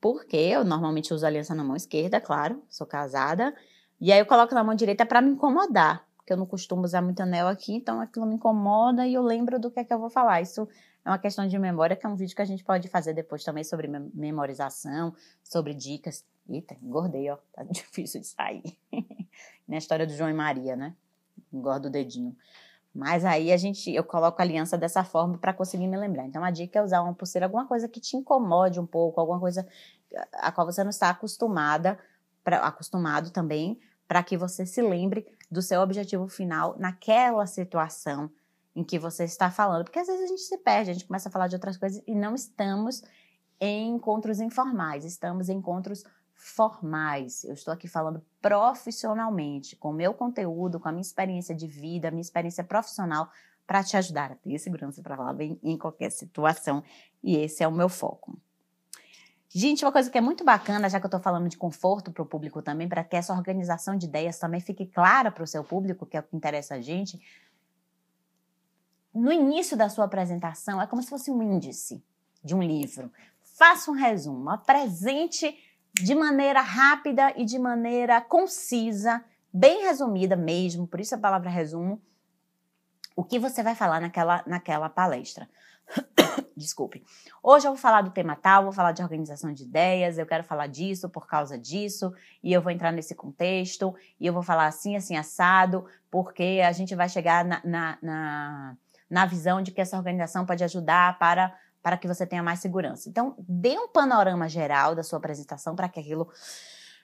[0.01, 3.55] Porque eu normalmente uso a aliança na mão esquerda, claro, sou casada.
[4.01, 7.03] E aí eu coloco na mão direita para me incomodar, porque eu não costumo usar
[7.03, 9.99] muito anel aqui, então aquilo me incomoda e eu lembro do que é que eu
[9.99, 10.41] vou falar.
[10.41, 10.69] Isso
[11.05, 13.45] é uma questão de memória, que é um vídeo que a gente pode fazer depois
[13.45, 16.25] também sobre memorização, sobre dicas.
[16.49, 18.77] Eita, engordei, ó, tá difícil de sair.
[19.69, 20.95] Na história do João e Maria, né?
[21.53, 22.37] Engorda o dedinho.
[22.95, 26.27] Mas aí a gente, eu coloco a aliança dessa forma para conseguir me lembrar.
[26.27, 29.41] Então a dica é usar uma pulseira, alguma coisa que te incomode um pouco, alguma
[29.41, 29.67] coisa
[30.35, 31.99] a qual você não está acostumada,
[32.45, 38.31] pra, acostumado também, para que você se lembre do seu objetivo final naquela situação
[38.77, 39.85] em que você está falando.
[39.85, 42.03] Porque às vezes a gente se perde, a gente começa a falar de outras coisas
[42.07, 43.03] e não estamos
[43.61, 46.05] em encontros informais, estamos em encontros
[46.35, 47.45] formais.
[47.45, 52.11] Eu estou aqui falando profissionalmente, com o meu conteúdo, com a minha experiência de vida,
[52.11, 53.31] minha experiência profissional,
[53.67, 56.83] para te ajudar a ter segurança para falar bem em qualquer situação.
[57.23, 58.39] E esse é o meu foco.
[59.57, 62.25] Gente, uma coisa que é muito bacana, já que eu estou falando de conforto para
[62.25, 65.62] o público também, para que essa organização de ideias também fique clara para o seu
[65.62, 67.23] público, que é o que interessa a gente.
[69.14, 72.03] No início da sua apresentação, é como se fosse um índice
[72.43, 73.12] de um livro.
[73.45, 75.57] Faça um resumo, apresente
[75.93, 82.03] de maneira rápida e de maneira concisa, bem resumida mesmo, por isso a palavra resumo,
[83.14, 85.49] o que você vai falar naquela, naquela palestra.
[86.57, 87.05] Desculpe.
[87.42, 90.44] Hoje eu vou falar do tema tal, vou falar de organização de ideias, eu quero
[90.44, 94.66] falar disso por causa disso, e eu vou entrar nesse contexto, e eu vou falar
[94.66, 98.77] assim, assim, assado, porque a gente vai chegar na, na, na,
[99.11, 103.11] na visão de que essa organização pode ajudar para para que você tenha mais segurança.
[103.11, 106.31] Então, dê um panorama geral da sua apresentação para que aquilo.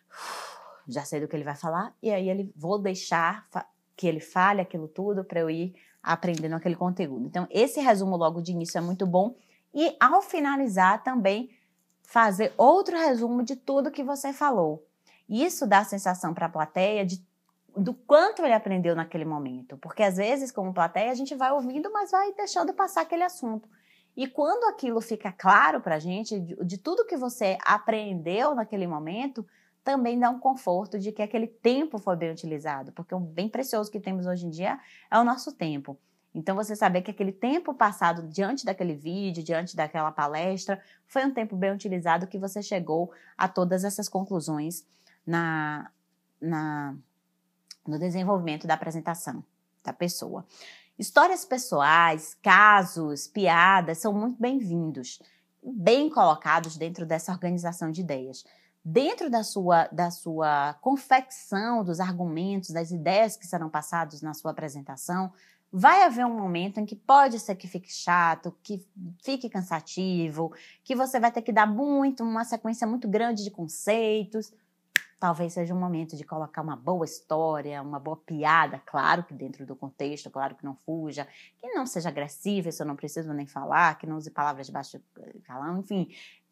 [0.89, 3.47] Já sei do que ele vai falar, e aí ele vou deixar
[3.95, 7.27] que ele fale aquilo tudo para eu ir aprendendo aquele conteúdo.
[7.27, 9.35] Então, esse resumo logo de início é muito bom.
[9.75, 11.51] E ao finalizar também
[12.03, 14.85] fazer outro resumo de tudo que você falou.
[15.29, 17.25] Isso dá a sensação para a plateia de
[17.77, 19.77] do quanto ele aprendeu naquele momento.
[19.79, 23.69] Porque às vezes, como plateia, a gente vai ouvindo, mas vai deixando passar aquele assunto.
[24.17, 28.87] E quando aquilo fica claro para a gente, de, de, tudo que você aprendeu naquele
[28.87, 29.47] momento,
[29.83, 32.93] também dá um conforto de que aquele tempo foi bem utilizado.
[32.93, 34.79] Porque o bem precioso que temos hoje em dia
[35.11, 35.99] é o nosso tempo.
[36.35, 41.35] Então, você saber que aquele tempo passado diante daquele vídeo, diante daquela palestra, foi um
[41.35, 44.87] tempo bem utilizado que você chegou a todas essas conclusões
[45.27, 45.91] na,
[46.41, 46.95] na
[47.87, 49.43] no desenvolvimento da apresentação
[49.83, 50.47] da pessoa.
[50.99, 55.21] Histórias pessoais, casos, piadas são muito bem-vindos,
[55.63, 58.45] bem colocados dentro dessa organização de ideias.
[58.83, 64.53] Dentro da sua, da sua confecção dos argumentos, das ideias que serão passados na sua
[64.53, 65.33] apresentação,
[65.73, 68.85] vai haver um momento em que pode ser que fique chato, que
[69.23, 74.53] fique cansativo, que você vai ter que dar muito, uma sequência muito grande de conceitos.
[75.21, 79.67] Talvez seja um momento de colocar uma boa história, uma boa piada, claro que dentro
[79.67, 81.29] do contexto, claro que não fuja,
[81.61, 84.73] que não seja agressiva, isso eu não preciso nem falar, que não use palavras de
[84.73, 84.99] baixo
[85.45, 86.09] calão, enfim,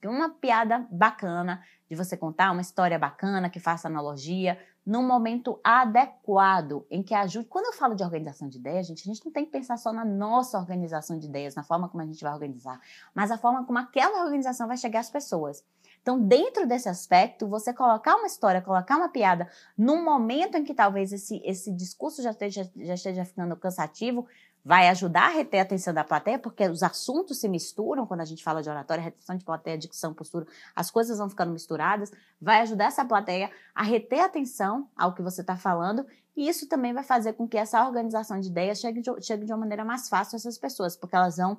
[0.06, 4.58] uma piada bacana de você contar, uma história bacana que faça analogia,
[4.88, 7.46] num momento adequado, em que ajude.
[7.46, 9.92] Quando eu falo de organização de ideias, gente, a gente não tem que pensar só
[9.92, 12.80] na nossa organização de ideias, na forma como a gente vai organizar,
[13.14, 15.62] mas a forma como aquela organização vai chegar às pessoas.
[16.00, 20.72] Então, dentro desse aspecto, você colocar uma história, colocar uma piada, num momento em que
[20.72, 24.26] talvez esse, esse discurso já esteja, já esteja ficando cansativo,
[24.68, 28.06] vai ajudar a reter a atenção da plateia, porque os assuntos se misturam.
[28.06, 31.50] Quando a gente fala de oratória, retenção de plateia, dicção, postura, as coisas vão ficando
[31.50, 36.46] misturadas, vai ajudar essa plateia a reter a atenção ao que você está falando, e
[36.46, 39.60] isso também vai fazer com que essa organização de ideias chegue de, chegue de uma
[39.60, 41.56] maneira mais fácil a essas pessoas, porque elas vão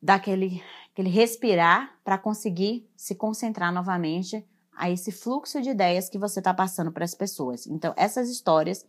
[0.00, 6.18] dar aquele, aquele respirar para conseguir se concentrar novamente a esse fluxo de ideias que
[6.18, 7.66] você está passando para as pessoas.
[7.66, 8.86] Então, essas histórias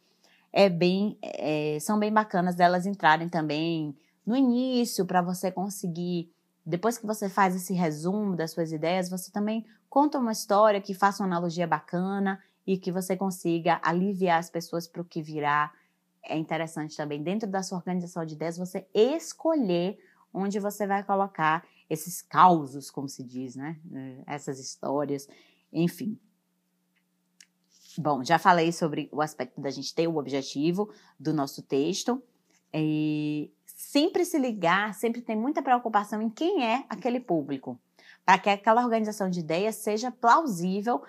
[0.51, 6.31] é bem, é, são bem bacanas delas entrarem também no início para você conseguir,
[6.65, 10.93] depois que você faz esse resumo das suas ideias, você também conta uma história que
[10.93, 15.71] faça uma analogia bacana e que você consiga aliviar as pessoas para o que virá.
[16.23, 19.97] É interessante também, dentro da sua organização de ideias, você escolher
[20.31, 23.79] onde você vai colocar esses causos, como se diz, né?
[23.91, 25.27] Eh, essas histórias,
[25.73, 26.19] enfim.
[28.01, 32.23] Bom, já falei sobre o aspecto da gente ter o objetivo do nosso texto.
[32.73, 37.77] E sempre se ligar, sempre tem muita preocupação em quem é aquele público,
[38.25, 41.03] para que aquela organização de ideias seja plausível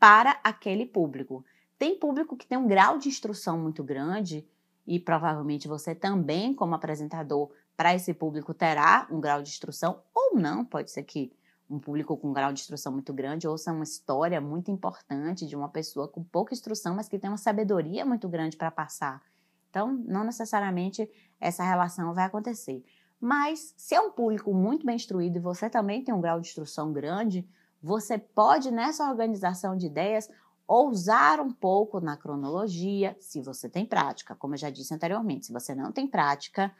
[0.00, 1.44] para aquele público.
[1.78, 4.44] Tem público que tem um grau de instrução muito grande,
[4.84, 10.34] e provavelmente você também, como apresentador, para esse público terá um grau de instrução ou
[10.34, 11.32] não, pode ser que
[11.72, 15.56] um público com um grau de instrução muito grande ouça uma história muito importante de
[15.56, 19.22] uma pessoa com pouca instrução, mas que tem uma sabedoria muito grande para passar.
[19.70, 22.84] Então, não necessariamente essa relação vai acontecer.
[23.18, 26.48] Mas, se é um público muito bem instruído e você também tem um grau de
[26.48, 27.48] instrução grande,
[27.82, 30.28] você pode, nessa organização de ideias,
[30.66, 34.34] ousar um pouco na cronologia, se você tem prática.
[34.34, 36.70] Como eu já disse anteriormente, se você não tem prática,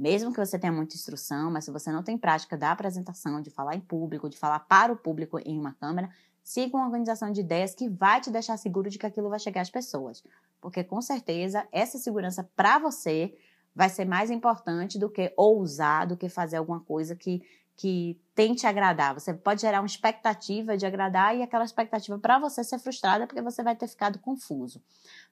[0.00, 3.50] mesmo que você tenha muita instrução, mas se você não tem prática da apresentação, de
[3.50, 6.08] falar em público, de falar para o público em uma câmera,
[6.42, 9.60] siga uma organização de ideias que vai te deixar seguro de que aquilo vai chegar
[9.60, 10.24] às pessoas.
[10.58, 13.36] Porque com certeza essa segurança para você
[13.74, 17.42] vai ser mais importante do que ousar, do que fazer alguma coisa que,
[17.76, 19.12] que tente agradar.
[19.12, 23.42] Você pode gerar uma expectativa de agradar e aquela expectativa para você ser frustrada porque
[23.42, 24.82] você vai ter ficado confuso.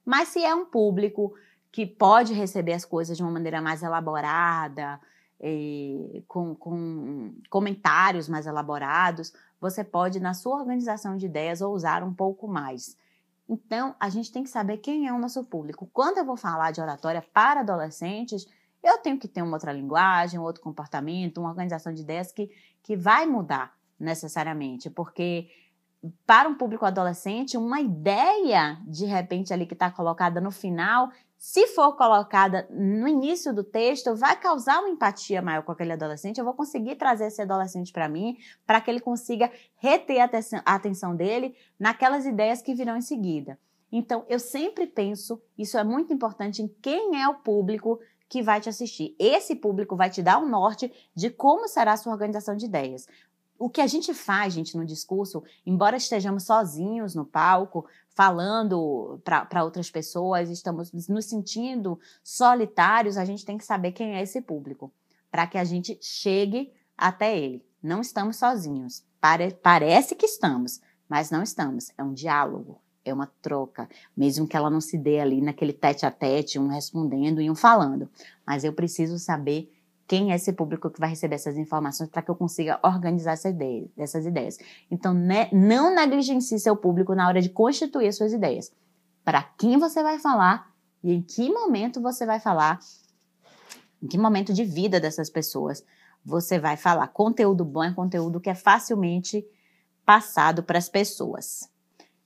[0.05, 1.33] Mas se é um público
[1.71, 5.01] que pode receber as coisas de uma maneira mais elaborada,
[6.27, 12.49] com, com comentários mais elaborados, você pode, na sua organização de ideias, ousar um pouco
[12.49, 12.97] mais.
[13.49, 15.89] Então, a gente tem que saber quem é o nosso público.
[15.93, 18.47] Quando eu vou falar de oratória para adolescentes,
[18.83, 22.51] eu tenho que ter uma outra linguagem, um outro comportamento, uma organização de ideias que,
[22.83, 25.49] que vai mudar necessariamente, porque
[26.27, 31.69] para um público adolescente, uma ideia de repente ali que está colocada no final se
[31.69, 36.39] for colocada no início do texto, vai causar uma empatia maior com aquele adolescente.
[36.39, 41.15] Eu vou conseguir trazer esse adolescente para mim, para que ele consiga reter a atenção
[41.15, 43.57] dele naquelas ideias que virão em seguida.
[43.91, 48.61] Então, eu sempre penso, isso é muito importante, em quem é o público que vai
[48.61, 49.15] te assistir.
[49.17, 53.07] Esse público vai te dar um norte de como será a sua organização de ideias
[53.59, 59.65] o que a gente faz, gente, no discurso, embora estejamos sozinhos no palco, falando para
[59.65, 64.93] outras pessoas, estamos nos sentindo solitários, a gente tem que saber quem é esse público,
[65.31, 67.65] para que a gente chegue até ele.
[67.83, 69.05] Não estamos sozinhos.
[69.21, 70.81] Pare, parece que estamos.
[71.09, 71.91] mas não estamos.
[71.97, 76.05] É um diálogo, é uma troca, mesmo que ela não se dê ali naquele tete
[76.05, 78.11] a tete, um respondendo e um falando.
[78.47, 79.73] Mas eu preciso saber
[80.09, 83.51] quem é esse público que vai receber essas informações para que eu consiga organizar essa
[83.51, 84.59] ideia, essas ideias.
[84.91, 88.73] Então, né, não negligencie seu público na hora de constituir suas ideias.
[89.23, 90.73] Para quem você vai falar
[91.05, 92.79] e em que momento você vai falar,
[94.03, 95.85] em que momento de vida dessas pessoas
[96.25, 97.09] você vai falar.
[97.09, 99.47] Conteúdo bom é conteúdo que é facilmente
[100.07, 101.71] passado para as pessoas.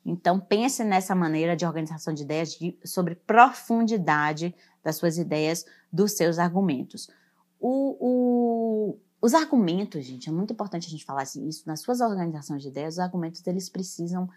[0.06, 4.54] Então, pense nessa maneira de organização de ideias de, sobre profundidade
[4.84, 7.08] das suas ideias, dos seus argumentos.
[7.64, 11.62] O, o, os argumentos, gente, é muito importante a gente falar assim, isso.
[11.64, 14.28] Nas suas organizações de ideias, os argumentos eles precisam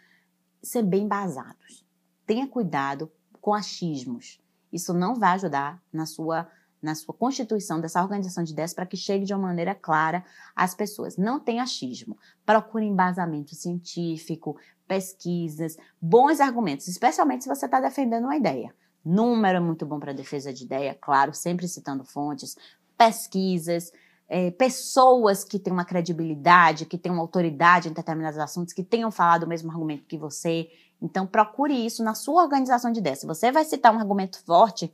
[0.61, 1.83] ser bem embasados.
[2.23, 3.11] Tenha cuidado
[3.41, 4.39] com achismos.
[4.71, 6.47] Isso não vai ajudar na sua
[6.81, 10.23] na sua constituição dessa organização de ideias para que chegue de uma maneira clara
[10.55, 11.17] às pessoas.
[11.17, 12.15] Não tem achismo.
[12.45, 14.55] Procure embasamento científico,
[14.87, 18.71] pesquisas, bons argumentos, especialmente se você está defendendo uma ideia.
[19.03, 22.55] Número é muito bom para defesa de ideia, claro, sempre citando fontes,
[22.97, 23.91] pesquisas,
[24.27, 29.11] é, pessoas que têm uma credibilidade, que têm uma autoridade em determinados assuntos, que tenham
[29.11, 30.69] falado o mesmo argumento que você.
[31.01, 33.19] Então, procure isso na sua organização de ideias.
[33.19, 34.91] Se você vai citar um argumento forte,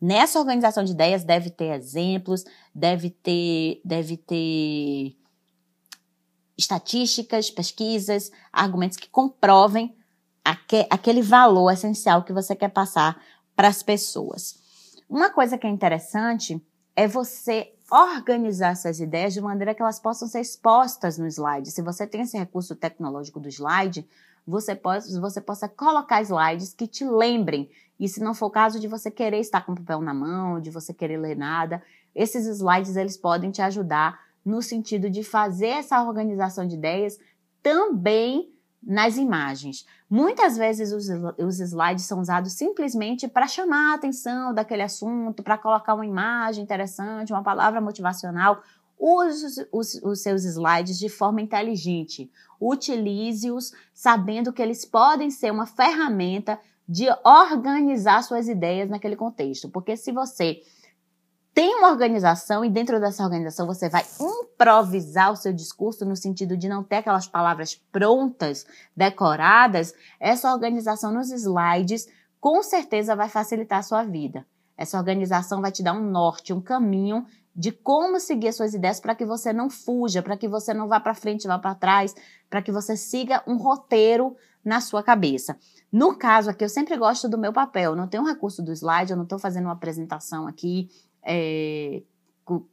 [0.00, 2.44] nessa organização de ideias deve ter exemplos,
[2.74, 5.16] deve ter, deve ter
[6.56, 9.94] estatísticas, pesquisas, argumentos que comprovem
[10.90, 13.22] aquele valor essencial que você quer passar
[13.54, 14.58] para as pessoas.
[15.08, 16.60] Uma coisa que é interessante
[17.00, 21.70] é você organizar essas ideias de maneira que elas possam ser expostas no slide.
[21.70, 24.06] Se você tem esse recurso tecnológico do slide,
[24.46, 24.78] você,
[25.18, 27.70] você possa colocar slides que te lembrem.
[27.98, 30.60] E se não for o caso de você querer estar com o papel na mão,
[30.60, 31.82] de você querer ler nada,
[32.14, 37.18] esses slides eles podem te ajudar no sentido de fazer essa organização de ideias
[37.62, 39.86] também nas imagens.
[40.10, 41.08] Muitas vezes os,
[41.38, 46.64] os slides são usados simplesmente para chamar a atenção daquele assunto, para colocar uma imagem
[46.64, 48.60] interessante, uma palavra motivacional.
[48.98, 52.28] Use os, os, os seus slides de forma inteligente.
[52.60, 56.58] Utilize-os sabendo que eles podem ser uma ferramenta
[56.88, 59.68] de organizar suas ideias naquele contexto.
[59.68, 60.60] Porque se você
[61.52, 66.56] tem uma organização e dentro dessa organização você vai improvisar o seu discurso no sentido
[66.56, 72.08] de não ter aquelas palavras prontas, decoradas, essa organização nos slides
[72.40, 74.46] com certeza vai facilitar a sua vida.
[74.76, 79.00] Essa organização vai te dar um norte, um caminho de como seguir as suas ideias
[79.00, 82.14] para que você não fuja, para que você não vá para frente, vá para trás,
[82.48, 84.34] para que você siga um roteiro
[84.64, 85.58] na sua cabeça.
[85.92, 87.96] No caso aqui, eu sempre gosto do meu papel.
[87.96, 90.88] Não tenho um recurso do slide, eu não estou fazendo uma apresentação aqui
[91.22, 92.02] é,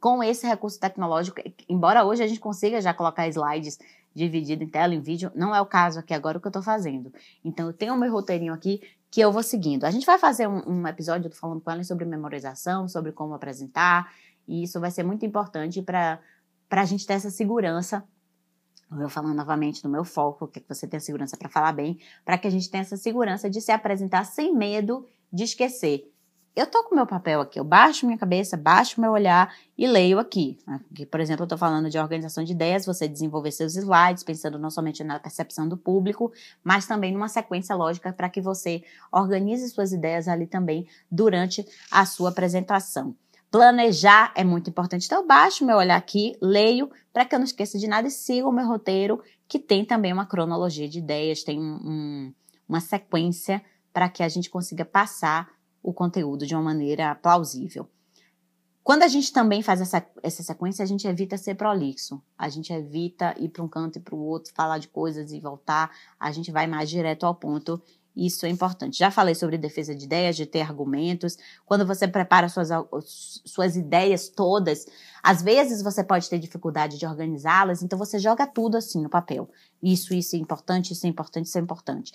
[0.00, 3.78] com esse recurso tecnológico, embora hoje a gente consiga já colocar slides
[4.14, 6.62] dividido em tela, em vídeo, não é o caso aqui agora o que eu estou
[6.62, 7.12] fazendo.
[7.44, 8.80] Então, eu tenho o meu roteirinho aqui
[9.10, 9.84] que eu vou seguindo.
[9.84, 14.12] A gente vai fazer um, um episódio, falando com ela sobre memorização, sobre como apresentar,
[14.46, 16.20] e isso vai ser muito importante para
[16.70, 18.04] a gente ter essa segurança.
[18.90, 21.98] Eu falar novamente do meu foco, que, é que você tenha segurança para falar bem,
[22.24, 26.10] para que a gente tenha essa segurança de se apresentar sem medo de esquecer
[26.58, 30.18] eu tô com meu papel aqui, eu baixo minha cabeça, baixo meu olhar e leio
[30.18, 30.58] aqui.
[30.66, 34.58] aqui por exemplo, eu estou falando de organização de ideias, você desenvolver seus slides, pensando
[34.58, 36.32] não somente na percepção do público,
[36.64, 38.82] mas também numa sequência lógica para que você
[39.12, 43.14] organize suas ideias ali também durante a sua apresentação.
[43.52, 45.06] Planejar é muito importante.
[45.06, 48.10] Então, eu baixo meu olhar aqui, leio, para que eu não esqueça de nada e
[48.10, 52.34] siga o meu roteiro, que tem também uma cronologia de ideias, tem um, um,
[52.68, 55.48] uma sequência para que a gente consiga passar
[55.82, 57.88] o conteúdo de uma maneira plausível.
[58.88, 62.72] Quando a gente também faz essa, essa sequência, a gente evita ser prolixo, a gente
[62.72, 66.32] evita ir para um canto e para o outro, falar de coisas e voltar, a
[66.32, 67.82] gente vai mais direto ao ponto.
[68.16, 68.98] Isso é importante.
[68.98, 71.36] Já falei sobre defesa de ideias, de ter argumentos.
[71.66, 72.70] Quando você prepara suas,
[73.44, 74.86] suas ideias todas,
[75.22, 79.50] às vezes você pode ter dificuldade de organizá-las, então você joga tudo assim no papel.
[79.82, 82.12] Isso, isso é importante, isso é importante, isso é importante.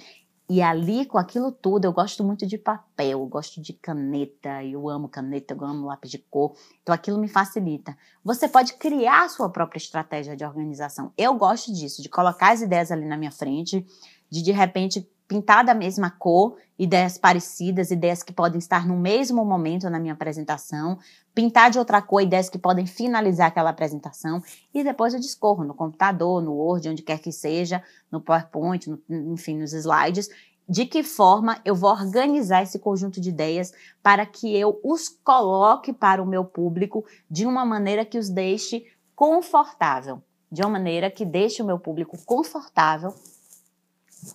[0.50, 4.90] E ali, com aquilo tudo, eu gosto muito de papel, eu gosto de caneta, eu
[4.90, 6.54] amo caneta, eu amo lápis de cor.
[6.82, 7.98] Então, aquilo me facilita.
[8.24, 11.14] Você pode criar a sua própria estratégia de organização.
[11.18, 13.86] Eu gosto disso, de colocar as ideias ali na minha frente,
[14.30, 19.46] de de repente pintar da mesma cor, ideias parecidas, ideias que podem estar no mesmo
[19.46, 20.98] momento na minha apresentação,
[21.34, 24.42] pintar de outra cor ideias que podem finalizar aquela apresentação
[24.74, 29.02] e depois eu discorro no computador, no Word, onde quer que seja, no PowerPoint, no,
[29.34, 30.30] enfim, nos slides,
[30.68, 35.92] de que forma eu vou organizar esse conjunto de ideias para que eu os coloque
[35.92, 40.22] para o meu público de uma maneira que os deixe confortável,
[40.52, 43.14] de uma maneira que deixe o meu público confortável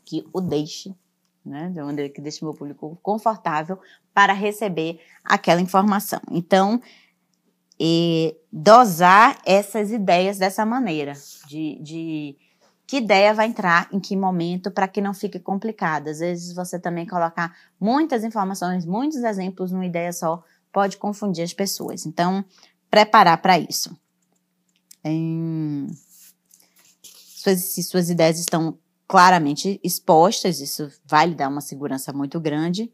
[0.05, 0.95] que o deixe,
[1.45, 1.71] né?
[1.71, 3.79] De maneira que deixe meu público confortável
[4.13, 6.21] para receber aquela informação.
[6.31, 6.81] Então,
[8.53, 11.13] dosar essas ideias dessa maneira,
[11.47, 12.37] de, de
[12.87, 16.09] que ideia vai entrar em que momento para que não fique complicado.
[16.09, 21.53] Às vezes você também colocar muitas informações, muitos exemplos numa ideia só pode confundir as
[21.53, 22.07] pessoas.
[22.07, 22.45] Então,
[22.91, 23.97] preparar para isso.
[25.05, 25.87] Em...
[27.03, 28.77] Suas, se suas ideias estão
[29.09, 32.93] claramente expostas, isso vai lhe dar uma segurança muito grande.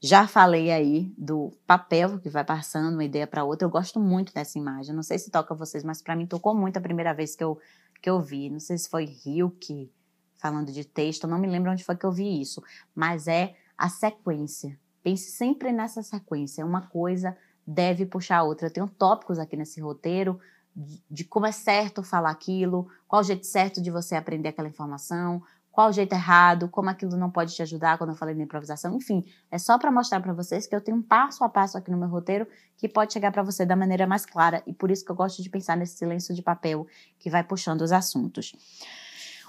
[0.00, 3.64] Já falei aí do papel que vai passando uma ideia para outra.
[3.64, 4.94] Eu gosto muito dessa imagem.
[4.94, 7.58] Não sei se toca vocês, mas para mim tocou muito a primeira vez que eu,
[8.02, 8.50] que eu vi.
[8.50, 9.90] Não sei se foi Hilke
[10.36, 12.62] falando de texto, não me lembro onde foi que eu vi isso.
[12.94, 14.78] Mas é a sequência.
[15.02, 16.66] Pense sempre nessa sequência.
[16.66, 17.34] Uma coisa
[17.66, 18.66] deve puxar a outra.
[18.66, 20.38] Eu tenho tópicos aqui nesse roteiro
[20.74, 25.42] de, como é certo falar aquilo, qual o jeito certo de você aprender aquela informação,
[25.70, 28.94] qual o jeito errado, como aquilo não pode te ajudar quando eu falei na improvisação,
[28.94, 31.90] enfim, é só para mostrar para vocês que eu tenho um passo a passo aqui
[31.90, 32.46] no meu roteiro
[32.76, 35.42] que pode chegar para você da maneira mais clara e por isso que eu gosto
[35.42, 36.86] de pensar nesse silêncio de papel
[37.18, 38.52] que vai puxando os assuntos.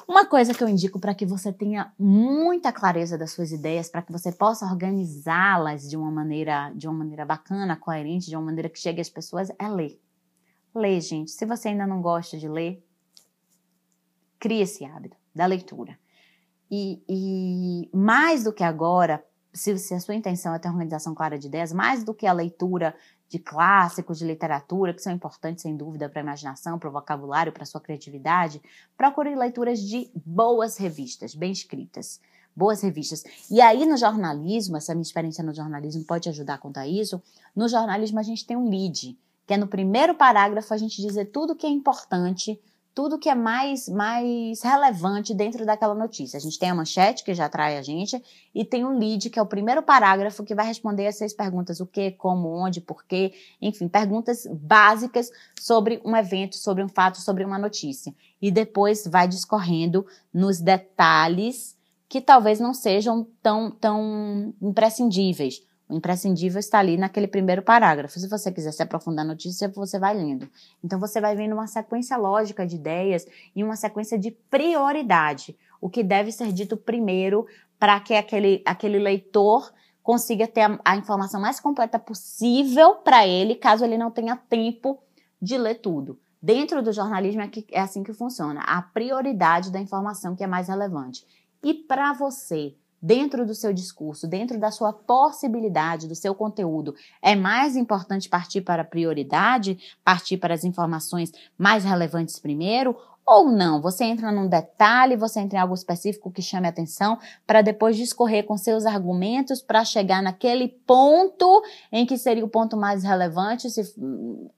[0.08, 4.04] Uma coisa que eu indico para que você tenha muita clareza das suas ideias, para
[4.04, 8.70] que você possa organizá-las de uma maneira, de uma maneira bacana, coerente, de uma maneira
[8.70, 10.00] que chegue às pessoas, é ler.
[10.76, 11.32] Ler, gente.
[11.32, 12.86] Se você ainda não gosta de ler,
[14.38, 15.98] crie esse hábito da leitura.
[16.70, 21.16] E, e mais do que agora, se, se, a sua intenção é ter uma organização
[21.16, 22.94] clara de ideias, mais do que a leitura
[23.30, 27.54] de clássicos de literatura, que são importantes sem dúvida para a imaginação, para o vocabulário,
[27.54, 28.62] para a sua criatividade,
[28.98, 32.20] procure leituras de boas revistas, bem escritas.
[32.56, 33.24] Boas revistas.
[33.52, 37.22] E aí, no jornalismo, essa minha experiência no jornalismo pode ajudar a contar isso.
[37.54, 41.26] No jornalismo, a gente tem um lead, que é no primeiro parágrafo a gente dizer
[41.26, 42.60] tudo que é importante
[42.96, 46.38] tudo que é mais, mais relevante dentro daquela notícia.
[46.38, 48.24] A gente tem a manchete, que já atrai a gente,
[48.56, 51.82] e tem um lead, que é o primeiro parágrafo, que vai responder as seis perguntas:
[51.82, 55.30] o que, como, onde, porquê, enfim, perguntas básicas
[55.60, 58.16] sobre um evento, sobre um fato, sobre uma notícia.
[58.41, 61.76] E depois vai discorrendo nos detalhes
[62.08, 68.20] que talvez não sejam tão, tão imprescindíveis o imprescindível está ali naquele primeiro parágrafo.
[68.20, 70.50] Se você quiser se aprofundar na notícia, você vai lendo.
[70.84, 73.26] Então você vai vendo uma sequência lógica de ideias
[73.56, 75.56] e uma sequência de prioridade.
[75.80, 77.46] O que deve ser dito primeiro
[77.78, 79.72] para que aquele, aquele leitor
[80.02, 85.00] consiga ter a, a informação mais completa possível para ele, caso ele não tenha tempo
[85.40, 86.20] de ler tudo.
[86.42, 88.62] Dentro do jornalismo é, que, é assim que funciona.
[88.62, 91.26] A prioridade da informação que é mais relevante.
[91.64, 92.76] E para você,
[93.06, 98.62] dentro do seu discurso, dentro da sua possibilidade, do seu conteúdo, é mais importante partir
[98.62, 102.97] para a prioridade, partir para as informações mais relevantes primeiro?
[103.24, 103.80] Ou não?
[103.82, 108.43] Você entra num detalhe, você entra em algo específico que chame atenção, para depois discorrer
[108.43, 113.82] com seus argumentos para chegar naquele ponto em que seria o ponto mais relevante, se,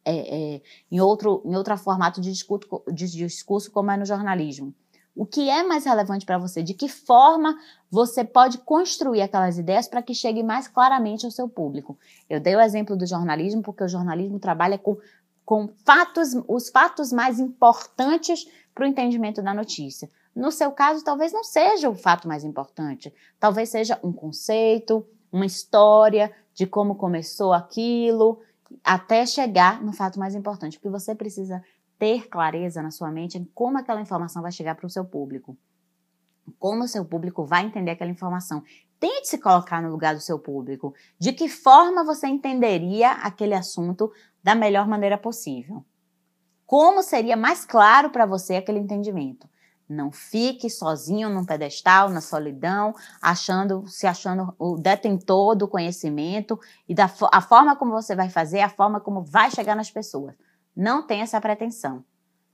[0.05, 4.73] é, é, em, outro, em outro formato de discurso, de discurso, como é no jornalismo.
[5.18, 6.61] O que é mais relevante para você?
[6.61, 7.57] De que forma
[7.89, 11.97] você pode construir aquelas ideias para que chegue mais claramente ao seu público?
[12.30, 14.95] Eu dei o exemplo do jornalismo porque o jornalismo trabalha com,
[15.43, 20.07] com fatos, os fatos mais importantes para o entendimento da notícia.
[20.36, 23.11] No seu caso, talvez não seja o fato mais importante.
[23.39, 28.39] Talvez seja um conceito, uma história de como começou aquilo,
[28.84, 31.63] até chegar no fato mais importante, porque você precisa
[31.97, 35.57] ter clareza na sua mente em como aquela informação vai chegar para o seu público.
[36.59, 38.63] Como o seu público vai entender aquela informação.
[38.99, 40.93] Tente se colocar no lugar do seu público.
[41.19, 45.85] De que forma você entenderia aquele assunto da melhor maneira possível?
[46.65, 49.47] Como seria mais claro para você aquele entendimento?
[49.89, 56.93] Não fique sozinho num pedestal, na solidão, achando, se achando o detentor do conhecimento e
[56.93, 60.35] da a forma como você vai fazer, a forma como vai chegar nas pessoas.
[60.78, 62.05] Não tenha essa pretensão.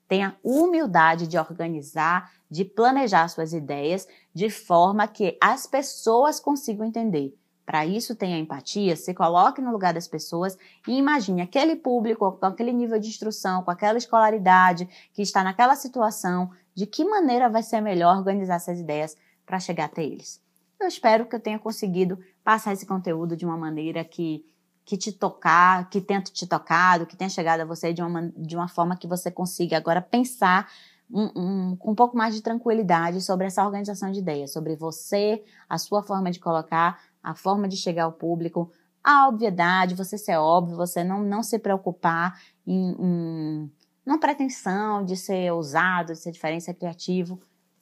[0.07, 7.38] Tenha humildade de organizar, de planejar suas ideias de forma que as pessoas consigam entender.
[7.65, 10.57] Para isso, tenha empatia, se coloque no lugar das pessoas
[10.88, 15.76] e imagine aquele público com aquele nível de instrução, com aquela escolaridade, que está naquela
[15.76, 20.41] situação, de que maneira vai ser melhor organizar essas ideias para chegar até eles.
[20.80, 24.45] Eu espero que eu tenha conseguido passar esse conteúdo de uma maneira que
[24.86, 28.55] que te tocar, que tenha te tocado, que tenha chegado a você de uma, de
[28.55, 30.69] uma forma que você consiga agora pensar
[31.09, 35.43] um, um, com um pouco mais de tranquilidade sobre essa organização de ideias, sobre você,
[35.69, 38.71] a sua forma de colocar, a forma de chegar ao público,
[39.03, 43.71] a obviedade, você ser óbvio, você não, não se preocupar em, em
[44.05, 47.39] não pretensão de ser ousado, de ser diferente, ser criativo.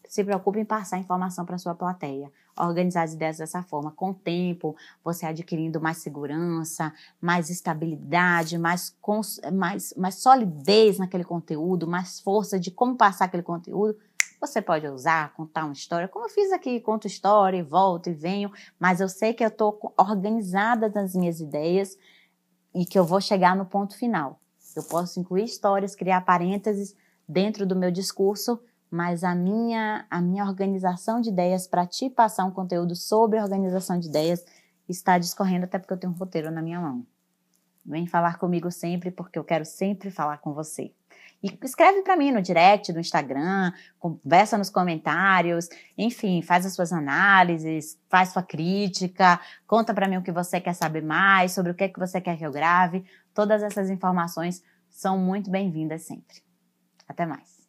[0.08, 2.32] se preocupe em passar informação para sua plateia.
[2.58, 3.92] Organizar as ideias dessa forma.
[3.92, 8.96] Com o tempo, você adquirindo mais segurança, mais estabilidade, mais,
[9.54, 13.98] mais, mais solidez naquele conteúdo, mais força de como passar aquele conteúdo.
[14.40, 18.14] Você pode usar, contar uma história, como eu fiz aqui, conto história e volto e
[18.14, 21.96] venho, mas eu sei que eu estou organizada nas minhas ideias
[22.74, 24.40] e que eu vou chegar no ponto final.
[24.76, 26.96] Eu posso incluir histórias, criar parênteses
[27.28, 28.60] dentro do meu discurso,
[28.92, 33.98] mas a minha, a minha organização de ideias para te passar um conteúdo sobre organização
[33.98, 34.44] de ideias
[34.90, 37.08] está discorrendo até porque eu tenho um roteiro na minha mão.
[37.86, 40.94] Vem falar comigo sempre porque eu quero sempre falar com você.
[41.42, 46.92] E escreve para mim no direct do Instagram, conversa nos comentários, enfim, faz as suas
[46.94, 51.76] análises, faz sua crítica, conta para mim o que você quer saber mais, sobre o
[51.76, 53.04] que, é que você quer que eu grave.
[53.34, 56.44] Todas essas informações são muito bem-vindas sempre.
[57.08, 57.62] Até mais.